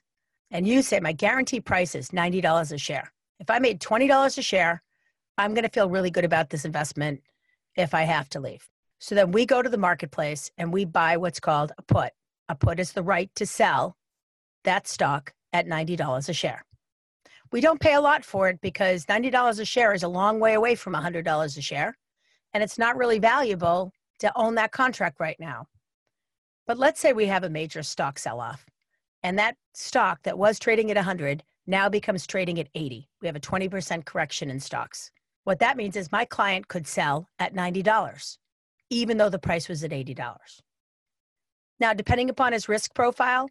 And 0.52 0.68
you 0.68 0.84
say, 0.84 1.00
my 1.00 1.14
guarantee 1.14 1.62
price 1.62 1.96
is 1.96 2.10
$90 2.10 2.72
a 2.72 2.78
share. 2.78 3.12
If 3.40 3.50
I 3.50 3.58
made 3.58 3.82
$20 3.82 4.38
a 4.38 4.42
share, 4.44 4.84
I'm 5.40 5.56
going 5.56 5.64
to 5.64 5.70
feel 5.70 5.90
really 5.90 6.12
good 6.12 6.26
about 6.26 6.52
this 6.52 6.64
investment 6.64 7.22
if 7.76 7.96
I 7.96 8.04
have 8.04 8.30
to 8.30 8.40
leave. 8.40 8.70
So 9.00 9.16
then 9.16 9.32
we 9.32 9.46
go 9.46 9.62
to 9.62 9.70
the 9.70 9.78
marketplace 9.78 10.52
and 10.58 10.74
we 10.74 10.86
buy 10.86 11.18
what's 11.18 11.40
called 11.40 11.72
a 11.78 11.82
put. 11.82 12.12
A 12.50 12.56
put 12.56 12.80
is 12.80 12.94
the 12.94 13.04
right 13.04 13.30
to 13.36 13.46
sell 13.46 13.96
that 14.64 14.88
stock 14.88 15.34
at 15.54 15.68
$90 15.68 16.30
a 16.30 16.34
share. 16.34 16.66
We 17.52 17.62
don't 17.62 17.80
pay 17.80 17.94
a 17.94 18.02
lot 18.02 18.26
for 18.26 18.50
it 18.50 18.60
because 18.62 19.06
$90 19.06 19.60
a 19.60 19.66
share 19.66 19.94
is 19.94 20.04
a 20.04 20.08
long 20.08 20.40
way 20.40 20.54
away 20.54 20.76
from 20.76 20.94
$100 20.94 21.58
a 21.58 21.62
share. 21.62 21.98
And 22.54 22.64
it's 22.64 22.78
not 22.78 22.98
really 22.98 23.20
valuable 23.20 23.94
to 24.20 24.32
own 24.36 24.56
that 24.56 24.72
contract 24.72 25.20
right 25.20 25.40
now. 25.40 25.68
But 26.66 26.78
let's 26.78 27.00
say 27.00 27.14
we 27.14 27.28
have 27.28 27.44
a 27.44 27.50
major 27.50 27.84
stock 27.84 28.20
sell 28.20 28.42
off 28.42 28.66
and 29.24 29.38
that 29.38 29.56
stock 29.74 30.24
that 30.24 30.38
was 30.38 30.60
trading 30.60 30.90
at 30.92 30.98
100 30.98 31.44
now 31.66 31.90
becomes 31.90 32.26
trading 32.26 32.60
at 32.60 32.70
80. 32.76 33.10
We 33.22 33.28
have 33.28 33.36
a 33.36 33.42
20% 33.42 34.06
correction 34.06 34.50
in 34.50 34.60
stocks. 34.60 35.12
What 35.44 35.60
that 35.60 35.78
means 35.78 35.96
is 35.96 36.12
my 36.12 36.26
client 36.26 36.68
could 36.68 36.88
sell 36.88 37.28
at 37.40 37.54
$90 37.54 38.38
even 38.90 39.18
though 39.18 39.30
the 39.30 39.40
price 39.40 39.68
was 39.68 39.84
at 39.84 39.92
$80. 39.92 40.36
Now, 41.80 41.94
depending 41.94 42.30
upon 42.30 42.54
his 42.54 42.70
risk 42.70 42.94
profile, 42.94 43.50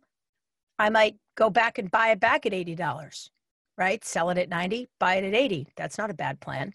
I 0.79 0.91
might 0.91 1.17
go 1.37 1.51
back 1.51 1.79
and 1.79 1.91
buy 1.91 2.09
it 2.09 2.21
back 2.21 2.47
at 2.47 2.53
$80, 2.53 3.31
right? 3.79 4.05
Sell 4.05 4.31
it 4.31 4.39
at 4.39 4.49
90, 4.49 4.89
buy 4.99 5.17
it 5.17 5.25
at 5.25 5.35
80. 5.35 5.69
That's 5.77 5.99
not 5.99 6.11
a 6.11 6.15
bad 6.15 6.41
plan. 6.41 6.73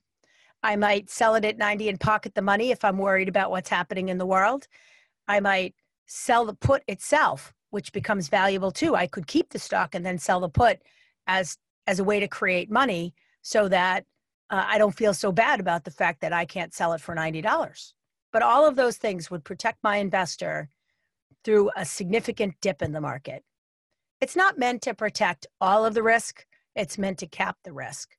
I 0.63 0.75
might 0.75 1.09
sell 1.09 1.35
it 1.35 1.45
at 1.45 1.57
90 1.57 1.89
and 1.89 1.99
pocket 1.99 2.35
the 2.35 2.41
money 2.41 2.71
if 2.71 2.85
I'm 2.85 2.97
worried 2.97 3.29
about 3.29 3.51
what's 3.51 3.69
happening 3.69 4.09
in 4.09 4.17
the 4.17 4.25
world. 4.25 4.67
I 5.27 5.39
might 5.39 5.75
sell 6.05 6.45
the 6.45 6.53
put 6.53 6.83
itself, 6.87 7.53
which 7.71 7.91
becomes 7.91 8.27
valuable 8.27 8.71
too. 8.71 8.95
I 8.95 9.07
could 9.07 9.27
keep 9.27 9.49
the 9.49 9.59
stock 9.59 9.95
and 9.95 10.05
then 10.05 10.19
sell 10.19 10.39
the 10.39 10.49
put 10.49 10.79
as 11.27 11.57
as 11.87 11.99
a 11.99 12.03
way 12.03 12.19
to 12.19 12.27
create 12.27 12.69
money 12.69 13.13
so 13.41 13.67
that 13.67 14.05
uh, 14.51 14.63
I 14.67 14.77
don't 14.77 14.95
feel 14.95 15.15
so 15.15 15.31
bad 15.31 15.59
about 15.59 15.83
the 15.83 15.91
fact 15.91 16.21
that 16.21 16.31
I 16.31 16.45
can't 16.45 16.73
sell 16.73 16.93
it 16.93 17.01
for 17.01 17.15
$90. 17.15 17.93
But 18.31 18.41
all 18.41 18.65
of 18.65 18.75
those 18.75 18.97
things 18.97 19.29
would 19.29 19.43
protect 19.43 19.83
my 19.83 19.97
investor 19.97 20.69
through 21.43 21.71
a 21.75 21.85
significant 21.85 22.55
dip 22.61 22.81
in 22.81 22.91
the 22.91 23.01
market. 23.01 23.43
It's 24.21 24.35
not 24.35 24.57
meant 24.57 24.81
to 24.83 24.93
protect 24.93 25.47
all 25.59 25.85
of 25.85 25.93
the 25.93 26.03
risk, 26.03 26.45
it's 26.75 26.97
meant 26.97 27.17
to 27.19 27.27
cap 27.27 27.57
the 27.63 27.73
risk. 27.73 28.09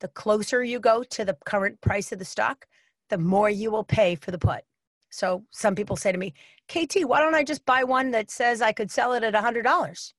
The 0.00 0.08
closer 0.08 0.62
you 0.62 0.78
go 0.78 1.02
to 1.02 1.24
the 1.24 1.36
current 1.44 1.80
price 1.80 2.12
of 2.12 2.18
the 2.18 2.24
stock, 2.24 2.66
the 3.10 3.18
more 3.18 3.50
you 3.50 3.70
will 3.70 3.84
pay 3.84 4.14
for 4.14 4.30
the 4.30 4.38
put. 4.38 4.62
So 5.10 5.44
some 5.50 5.74
people 5.74 5.96
say 5.96 6.12
to 6.12 6.18
me, 6.18 6.34
KT, 6.68 7.04
why 7.04 7.20
don't 7.20 7.34
I 7.34 7.42
just 7.42 7.64
buy 7.66 7.82
one 7.82 8.10
that 8.12 8.30
says 8.30 8.62
I 8.62 8.72
could 8.72 8.90
sell 8.90 9.14
it 9.14 9.24
at 9.24 9.34
$100? 9.34 10.12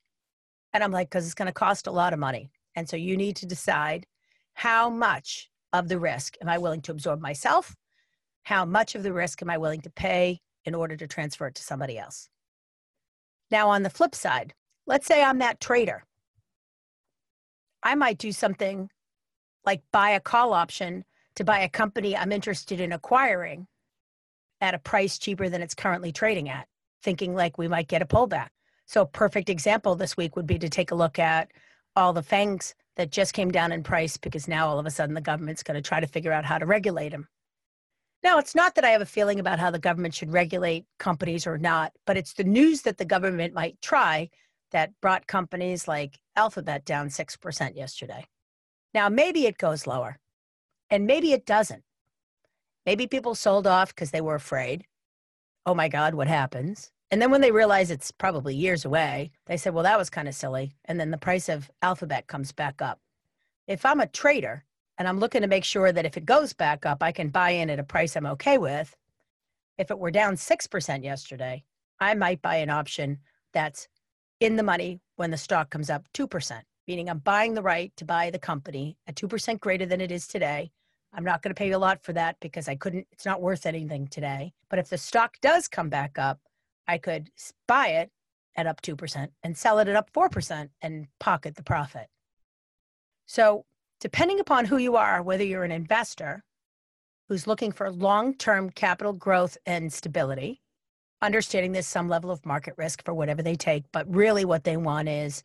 And 0.74 0.84
I'm 0.84 0.92
like, 0.92 1.10
because 1.10 1.26
it's 1.26 1.36
going 1.36 1.48
to 1.48 1.54
cost 1.54 1.88
a 1.88 1.92
lot 1.92 2.14
of 2.14 2.20
money. 2.20 2.52
And 2.76 2.90
so 2.90 2.98
you 2.98 3.16
need 3.16 3.36
to 3.38 3.46
decide 3.46 4.06
how 4.54 4.90
much 4.90 5.50
of 5.72 5.88
the 5.88 6.00
risk 6.00 6.36
am 6.42 6.50
I 6.50 6.58
willing 6.58 6.82
to 6.82 6.92
absorb 6.92 7.22
myself 7.22 7.76
how 8.44 8.66
much 8.66 8.96
of 8.96 9.04
the 9.04 9.14
risk 9.14 9.42
am 9.42 9.50
I 9.50 9.58
willing 9.58 9.82
to 9.82 9.90
pay 9.90 10.40
in 10.66 10.76
order 10.76 10.96
to 10.98 11.08
transfer 11.08 11.48
it 11.48 11.56
to 11.56 11.64
somebody 11.64 11.98
else? 11.98 12.30
Now, 13.52 13.70
on 13.70 13.84
the 13.84 13.90
flip 13.90 14.14
side, 14.14 14.54
let's 14.86 15.08
say 15.08 15.24
I'm 15.24 15.40
that 15.40 15.60
trader. 15.60 16.04
I 17.82 17.96
might 17.96 18.18
do 18.18 18.32
something 18.32 18.90
like 19.66 19.82
buy 19.92 20.12
a 20.12 20.20
call 20.20 20.54
option 20.54 21.06
to 21.36 21.44
buy 21.44 21.60
a 21.60 21.70
company 21.70 22.16
I'm 22.16 22.32
interested 22.32 22.80
in 22.82 22.92
acquiring 22.92 23.68
at 24.62 24.74
a 24.74 24.80
price 24.80 25.18
cheaper 25.18 25.48
than 25.48 25.62
it's 25.62 25.74
currently 25.74 26.12
trading 26.12 26.50
at, 26.50 26.68
thinking 27.02 27.34
like 27.34 27.58
we 27.58 27.68
might 27.68 27.88
get 27.88 28.02
a 28.02 28.06
pullback. 28.06 28.50
So, 28.86 29.02
a 29.02 29.06
perfect 29.06 29.50
example 29.50 29.96
this 29.96 30.18
week 30.18 30.36
would 30.36 30.48
be 30.48 30.60
to 30.60 30.70
take 30.70 30.92
a 30.92 30.96
look 30.96 31.20
at 31.20 31.52
all 31.96 32.14
the 32.14 32.24
FANGs 32.24 32.74
that 32.96 33.12
just 33.12 33.34
came 33.34 33.52
down 33.52 33.72
in 33.72 33.84
price 33.84 34.18
because 34.18 34.48
now 34.48 34.68
all 34.68 34.80
of 34.80 34.86
a 34.86 34.92
sudden 34.92 35.16
the 35.16 35.22
government's 35.22 35.64
going 35.64 35.82
to 35.82 35.88
try 35.88 36.00
to 36.00 36.08
figure 36.08 36.32
out 36.32 36.46
how 36.46 36.58
to 36.58 36.66
regulate 36.66 37.10
them. 37.10 37.28
Now, 38.22 38.38
it's 38.38 38.56
not 38.56 38.76
that 38.76 38.84
I 38.84 38.90
have 38.90 39.02
a 39.02 39.06
feeling 39.06 39.40
about 39.40 39.60
how 39.60 39.72
the 39.72 39.80
government 39.80 40.14
should 40.14 40.34
regulate 40.34 40.86
companies 40.98 41.48
or 41.48 41.58
not, 41.58 41.94
but 42.06 42.18
it's 42.18 42.34
the 42.34 42.44
news 42.44 42.82
that 42.82 42.98
the 42.98 43.06
government 43.06 43.54
might 43.54 43.82
try 43.82 44.30
that 44.72 44.92
brought 45.02 45.28
companies 45.28 45.88
like 45.88 46.20
Alphabet 46.36 46.86
down 46.86 47.08
6% 47.08 47.76
yesterday. 47.76 48.28
Now, 48.94 49.08
maybe 49.08 49.46
it 49.46 49.58
goes 49.58 49.88
lower, 49.88 50.20
and 50.90 51.08
maybe 51.08 51.32
it 51.32 51.46
doesn't. 51.46 51.84
Maybe 52.86 53.08
people 53.08 53.36
sold 53.36 53.68
off 53.68 53.96
because 53.96 54.12
they 54.12 54.22
were 54.22 54.36
afraid. 54.36 54.86
Oh 55.66 55.74
my 55.74 55.88
God, 55.88 56.14
what 56.14 56.28
happens? 56.28 56.92
And 57.12 57.22
then 57.22 57.32
when 57.32 57.42
they 57.42 57.52
realize 57.52 57.90
it's 57.90 58.12
probably 58.12 58.56
years 58.56 58.86
away, 58.86 59.32
they 59.46 59.58
said, 59.58 59.74
well, 59.74 59.84
that 59.84 59.98
was 59.98 60.10
kind 60.10 60.28
of 60.28 60.36
silly. 60.36 60.74
And 60.86 61.00
then 61.00 61.12
the 61.12 61.18
price 61.18 61.50
of 61.50 61.72
Alphabet 61.82 62.28
comes 62.28 62.52
back 62.52 62.82
up. 62.82 63.00
If 63.68 63.86
I'm 63.86 64.00
a 64.00 64.08
trader 64.08 64.66
and 65.00 65.08
I'm 65.08 65.20
looking 65.20 65.42
to 65.42 65.48
make 65.48 65.64
sure 65.64 65.94
that 65.94 66.06
if 66.06 66.18
it 66.18 66.26
goes 66.26 66.52
back 66.52 66.86
up, 66.86 67.02
I 67.02 67.14
can 67.14 67.30
buy 67.30 67.52
in 67.52 67.70
at 67.70 67.80
a 67.80 67.84
price 67.84 68.16
I'm 68.16 68.26
okay 68.26 68.58
with. 68.58 68.96
If 69.78 69.90
it 69.90 69.98
were 69.98 70.12
down 70.12 70.36
6% 70.36 71.04
yesterday, 71.04 71.64
I 72.02 72.14
might 72.16 72.42
buy 72.42 72.58
an 72.58 72.70
option 72.70 73.20
that's 73.54 73.88
in 74.42 74.58
the 74.58 74.64
money 74.64 75.00
when 75.16 75.32
the 75.32 75.38
stock 75.38 75.70
comes 75.70 75.90
up 75.90 76.06
2%, 76.14 76.62
meaning 76.86 77.10
I'm 77.10 77.20
buying 77.20 77.54
the 77.54 77.62
right 77.62 77.94
to 77.96 78.04
buy 78.04 78.30
the 78.30 78.40
company 78.40 78.98
at 79.08 79.16
2% 79.16 79.62
greater 79.62 79.86
than 79.86 80.02
it 80.02 80.12
is 80.12 80.28
today. 80.28 80.70
I'm 81.14 81.24
not 81.24 81.42
going 81.42 81.56
to 81.56 81.58
pay 81.60 81.72
a 81.72 81.80
lot 81.80 82.04
for 82.04 82.12
that 82.14 82.36
because 82.42 82.68
I 82.68 82.76
couldn't, 82.76 83.08
it's 83.14 83.26
not 83.26 83.42
worth 83.42 83.66
anything 83.66 84.08
today. 84.08 84.52
But 84.70 84.80
if 84.80 84.90
the 84.90 84.98
stock 84.98 85.38
does 85.42 85.70
come 85.70 85.90
back 85.90 86.20
up, 86.20 86.40
I 86.88 86.98
could 86.98 87.30
buy 87.68 87.88
it 87.88 88.12
at 88.58 88.68
up 88.68 88.82
2% 88.82 89.30
and 89.44 89.58
sell 89.58 89.80
it 89.80 89.88
at 89.88 89.96
up 89.96 90.12
4% 90.12 90.70
and 90.82 91.08
pocket 91.20 91.56
the 91.56 91.64
profit. 91.64 92.08
So 93.26 93.66
depending 94.00 94.40
upon 94.40 94.66
who 94.66 94.78
you 94.78 94.96
are, 94.96 95.22
whether 95.22 95.44
you're 95.44 95.64
an 95.64 95.72
investor 95.72 96.44
who's 97.28 97.48
looking 97.48 97.72
for 97.72 97.92
long 97.92 98.34
term 98.34 98.70
capital 98.70 99.14
growth 99.14 99.58
and 99.66 99.92
stability, 99.94 100.62
understanding 101.22 101.72
there's 101.72 101.88
some 101.88 102.10
level 102.10 102.32
of 102.32 102.46
market 102.46 102.74
risk 102.78 103.04
for 103.04 103.14
whatever 103.14 103.42
they 103.42 103.56
take, 103.56 103.84
but 103.92 104.14
really 104.14 104.46
what 104.46 104.64
they 104.64 104.78
want 104.78 105.10
is 105.10 105.44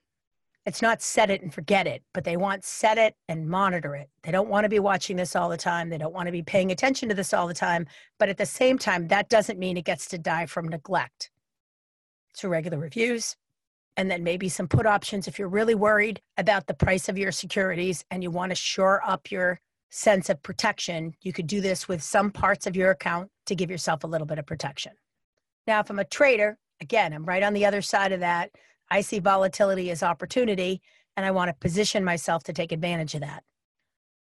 it's 0.66 0.80
not 0.80 1.02
set 1.02 1.28
it 1.28 1.42
and 1.42 1.52
forget 1.52 1.86
it, 1.86 2.02
but 2.14 2.24
they 2.24 2.38
want 2.38 2.64
set 2.64 2.96
it 2.96 3.14
and 3.28 3.48
monitor 3.48 3.94
it. 3.94 4.08
They 4.22 4.32
don't 4.32 4.48
want 4.48 4.64
to 4.64 4.70
be 4.70 4.78
watching 4.78 5.16
this 5.16 5.36
all 5.36 5.50
the 5.50 5.58
time. 5.58 5.90
They 5.90 5.98
don't 5.98 6.14
want 6.14 6.26
to 6.26 6.32
be 6.32 6.42
paying 6.42 6.72
attention 6.72 7.10
to 7.10 7.14
this 7.14 7.34
all 7.34 7.46
the 7.46 7.52
time. 7.52 7.86
But 8.18 8.30
at 8.30 8.38
the 8.38 8.46
same 8.46 8.78
time, 8.78 9.08
that 9.08 9.28
doesn't 9.28 9.58
mean 9.58 9.76
it 9.76 9.84
gets 9.84 10.08
to 10.08 10.18
die 10.18 10.46
from 10.46 10.68
neglect. 10.68 11.30
So 12.32 12.48
regular 12.48 12.78
reviews, 12.78 13.36
and 13.96 14.11
then 14.11 14.24
maybe 14.24 14.48
some 14.48 14.68
put 14.68 14.87
options 14.87 15.28
if 15.28 15.38
you're 15.38 15.48
really 15.48 15.74
worried 15.74 16.20
about 16.37 16.66
the 16.66 16.74
price 16.74 17.09
of 17.09 17.16
your 17.16 17.33
securities 17.33 18.04
and 18.11 18.22
you 18.22 18.30
want 18.30 18.50
to 18.50 18.57
shore 18.57 19.00
up 19.07 19.30
your 19.30 19.61
sense 19.90 20.28
of 20.28 20.42
protection. 20.42 21.14
You 21.22 21.33
could 21.33 21.46
do 21.46 21.61
this 21.61 21.87
with 21.87 22.02
some 22.02 22.30
parts 22.30 22.66
of 22.66 22.74
your 22.74 22.90
account 22.90 23.30
to 23.46 23.54
give 23.54 23.70
yourself 23.70 24.02
a 24.02 24.09
little 24.09 24.26
bit 24.26 24.38
of 24.38 24.46
protection. 24.46 24.92
Now, 25.66 25.80
if 25.80 25.90
I'm 25.90 25.98
a 25.98 26.04
trader, 26.04 26.59
again, 26.80 27.12
I'm 27.12 27.24
right 27.24 27.42
on 27.42 27.54
the 27.54 27.66
other 27.66 27.83
side 27.83 28.12
of 28.12 28.20
that. 28.20 28.50
I 28.90 29.00
see 29.00 29.20
volatility 29.20 29.90
as 29.90 30.02
opportunity 30.02 30.83
and 31.16 31.24
I 31.24 31.30
want 31.30 31.48
to 31.48 31.54
position 31.54 32.04
myself 32.04 32.42
to 32.44 32.52
take 32.52 32.72
advantage 32.72 33.14
of 33.14 33.20
that. 33.20 33.44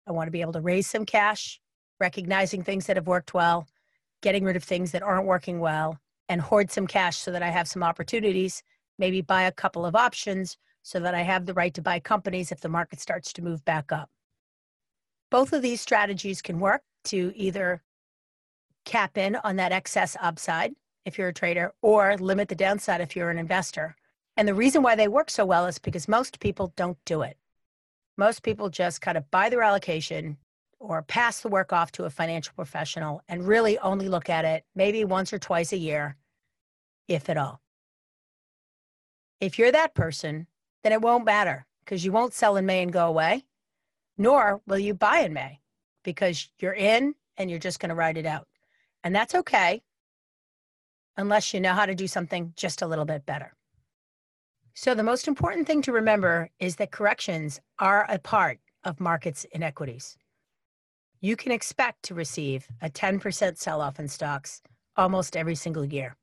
I 0.06 0.12
want 0.12 0.26
to 0.26 0.32
be 0.32 0.42
able 0.42 0.52
to 0.52 0.60
raise 0.60 0.86
some 0.86 1.06
cash, 1.06 1.60
recognizing 1.98 2.62
things 2.62 2.86
that 2.86 2.96
have 2.96 3.06
worked 3.06 3.32
well, 3.32 3.66
getting 4.22 4.44
rid 4.44 4.56
of 4.56 4.64
things 4.64 4.92
that 4.92 5.02
aren't 5.02 5.26
working 5.26 5.60
well, 5.60 5.98
and 6.28 6.40
hoard 6.40 6.70
some 6.70 6.86
cash 6.86 7.16
so 7.16 7.30
that 7.32 7.42
I 7.42 7.48
have 7.48 7.68
some 7.68 7.82
opportunities, 7.82 8.62
maybe 8.98 9.20
buy 9.20 9.42
a 9.42 9.52
couple 9.52 9.84
of 9.86 9.96
options 9.96 10.56
so 10.82 11.00
that 11.00 11.14
I 11.14 11.22
have 11.22 11.46
the 11.46 11.54
right 11.54 11.72
to 11.74 11.82
buy 11.82 11.98
companies 12.00 12.52
if 12.52 12.60
the 12.60 12.68
market 12.68 13.00
starts 13.00 13.32
to 13.34 13.42
move 13.42 13.64
back 13.64 13.90
up. 13.90 14.10
Both 15.30 15.52
of 15.52 15.62
these 15.62 15.80
strategies 15.80 16.42
can 16.42 16.60
work 16.60 16.82
to 17.04 17.32
either 17.34 17.82
cap 18.84 19.16
in 19.16 19.36
on 19.36 19.56
that 19.56 19.72
excess 19.72 20.16
upside 20.20 20.74
if 21.04 21.18
you're 21.18 21.28
a 21.28 21.34
trader 21.34 21.72
or 21.82 22.16
limit 22.18 22.48
the 22.48 22.54
downside 22.54 23.00
if 23.00 23.16
you're 23.16 23.30
an 23.30 23.38
investor. 23.38 23.96
And 24.36 24.46
the 24.46 24.54
reason 24.54 24.82
why 24.82 24.94
they 24.94 25.08
work 25.08 25.30
so 25.30 25.44
well 25.44 25.66
is 25.66 25.78
because 25.78 26.08
most 26.08 26.40
people 26.40 26.72
don't 26.76 26.98
do 27.04 27.22
it. 27.22 27.36
Most 28.16 28.42
people 28.42 28.68
just 28.68 29.00
kind 29.00 29.16
of 29.16 29.30
buy 29.30 29.48
their 29.48 29.62
allocation 29.62 30.36
or 30.78 31.02
pass 31.02 31.40
the 31.40 31.48
work 31.48 31.72
off 31.72 31.92
to 31.92 32.04
a 32.04 32.10
financial 32.10 32.52
professional 32.54 33.22
and 33.28 33.46
really 33.46 33.78
only 33.78 34.08
look 34.08 34.28
at 34.28 34.44
it 34.44 34.64
maybe 34.74 35.04
once 35.04 35.32
or 35.32 35.38
twice 35.38 35.72
a 35.72 35.78
year, 35.78 36.16
if 37.08 37.28
at 37.28 37.36
all. 37.36 37.60
If 39.40 39.58
you're 39.58 39.72
that 39.72 39.94
person, 39.94 40.46
then 40.82 40.92
it 40.92 41.02
won't 41.02 41.24
matter 41.24 41.66
because 41.84 42.04
you 42.04 42.12
won't 42.12 42.34
sell 42.34 42.56
in 42.56 42.66
May 42.66 42.82
and 42.82 42.92
go 42.92 43.06
away, 43.06 43.44
nor 44.16 44.60
will 44.66 44.78
you 44.78 44.94
buy 44.94 45.20
in 45.20 45.32
May 45.32 45.60
because 46.02 46.48
you're 46.58 46.74
in 46.74 47.14
and 47.36 47.50
you're 47.50 47.58
just 47.58 47.80
going 47.80 47.88
to 47.88 47.94
ride 47.94 48.16
it 48.16 48.26
out. 48.26 48.46
And 49.02 49.14
that's 49.14 49.34
okay 49.34 49.82
unless 51.16 51.54
you 51.54 51.60
know 51.60 51.72
how 51.72 51.86
to 51.86 51.94
do 51.94 52.06
something 52.06 52.52
just 52.56 52.82
a 52.82 52.86
little 52.86 53.04
bit 53.04 53.26
better. 53.26 53.54
So, 54.74 54.94
the 54.94 55.04
most 55.04 55.28
important 55.28 55.66
thing 55.66 55.82
to 55.82 55.92
remember 55.92 56.50
is 56.58 56.76
that 56.76 56.90
corrections 56.90 57.60
are 57.78 58.06
a 58.08 58.18
part 58.18 58.58
of 58.82 58.98
markets 58.98 59.46
inequities. 59.52 60.16
You 61.20 61.36
can 61.36 61.52
expect 61.52 62.02
to 62.04 62.14
receive 62.14 62.66
a 62.82 62.90
10% 62.90 63.56
sell 63.56 63.80
off 63.80 64.00
in 64.00 64.08
stocks 64.08 64.62
almost 64.96 65.36
every 65.36 65.54
single 65.54 65.84
year 65.84 66.16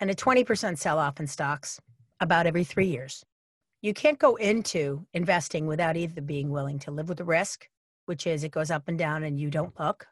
and 0.00 0.10
a 0.10 0.14
20% 0.14 0.78
sell 0.78 0.98
off 0.98 1.20
in 1.20 1.26
stocks 1.26 1.80
about 2.20 2.46
every 2.46 2.64
three 2.64 2.86
years. 2.86 3.24
You 3.82 3.94
can't 3.94 4.18
go 4.18 4.36
into 4.36 5.06
investing 5.14 5.66
without 5.66 5.96
either 5.96 6.20
being 6.20 6.50
willing 6.50 6.78
to 6.80 6.90
live 6.90 7.08
with 7.08 7.18
the 7.18 7.24
risk, 7.24 7.68
which 8.06 8.26
is 8.26 8.44
it 8.44 8.50
goes 8.50 8.70
up 8.70 8.88
and 8.88 8.98
down 8.98 9.24
and 9.24 9.40
you 9.40 9.50
don't 9.50 9.78
look, 9.80 10.06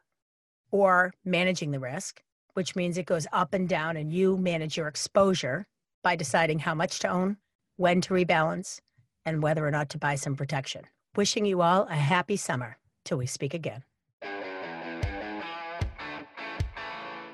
or 0.71 1.13
managing 1.23 1.71
the 1.71 1.79
risk, 1.79 2.23
which 2.53 2.75
means 2.75 2.97
it 2.97 3.05
goes 3.05 3.27
up 3.31 3.53
and 3.53 3.69
down 3.69 3.95
and 3.95 4.11
you 4.11 4.37
manage 4.37 4.75
your 4.75 4.87
exposure 4.87 5.67
by 6.03 6.15
deciding 6.15 6.59
how 6.59 6.73
much 6.73 6.99
to 6.99 7.07
own, 7.07 7.37
when 7.77 8.01
to 8.01 8.13
rebalance, 8.13 8.79
and 9.25 9.43
whether 9.43 9.65
or 9.65 9.71
not 9.71 9.89
to 9.89 9.97
buy 9.97 10.15
some 10.15 10.35
protection. 10.35 10.85
Wishing 11.15 11.45
you 11.45 11.61
all 11.61 11.83
a 11.89 11.95
happy 11.95 12.37
summer 12.37 12.77
till 13.05 13.17
we 13.17 13.25
speak 13.25 13.53
again. 13.53 13.83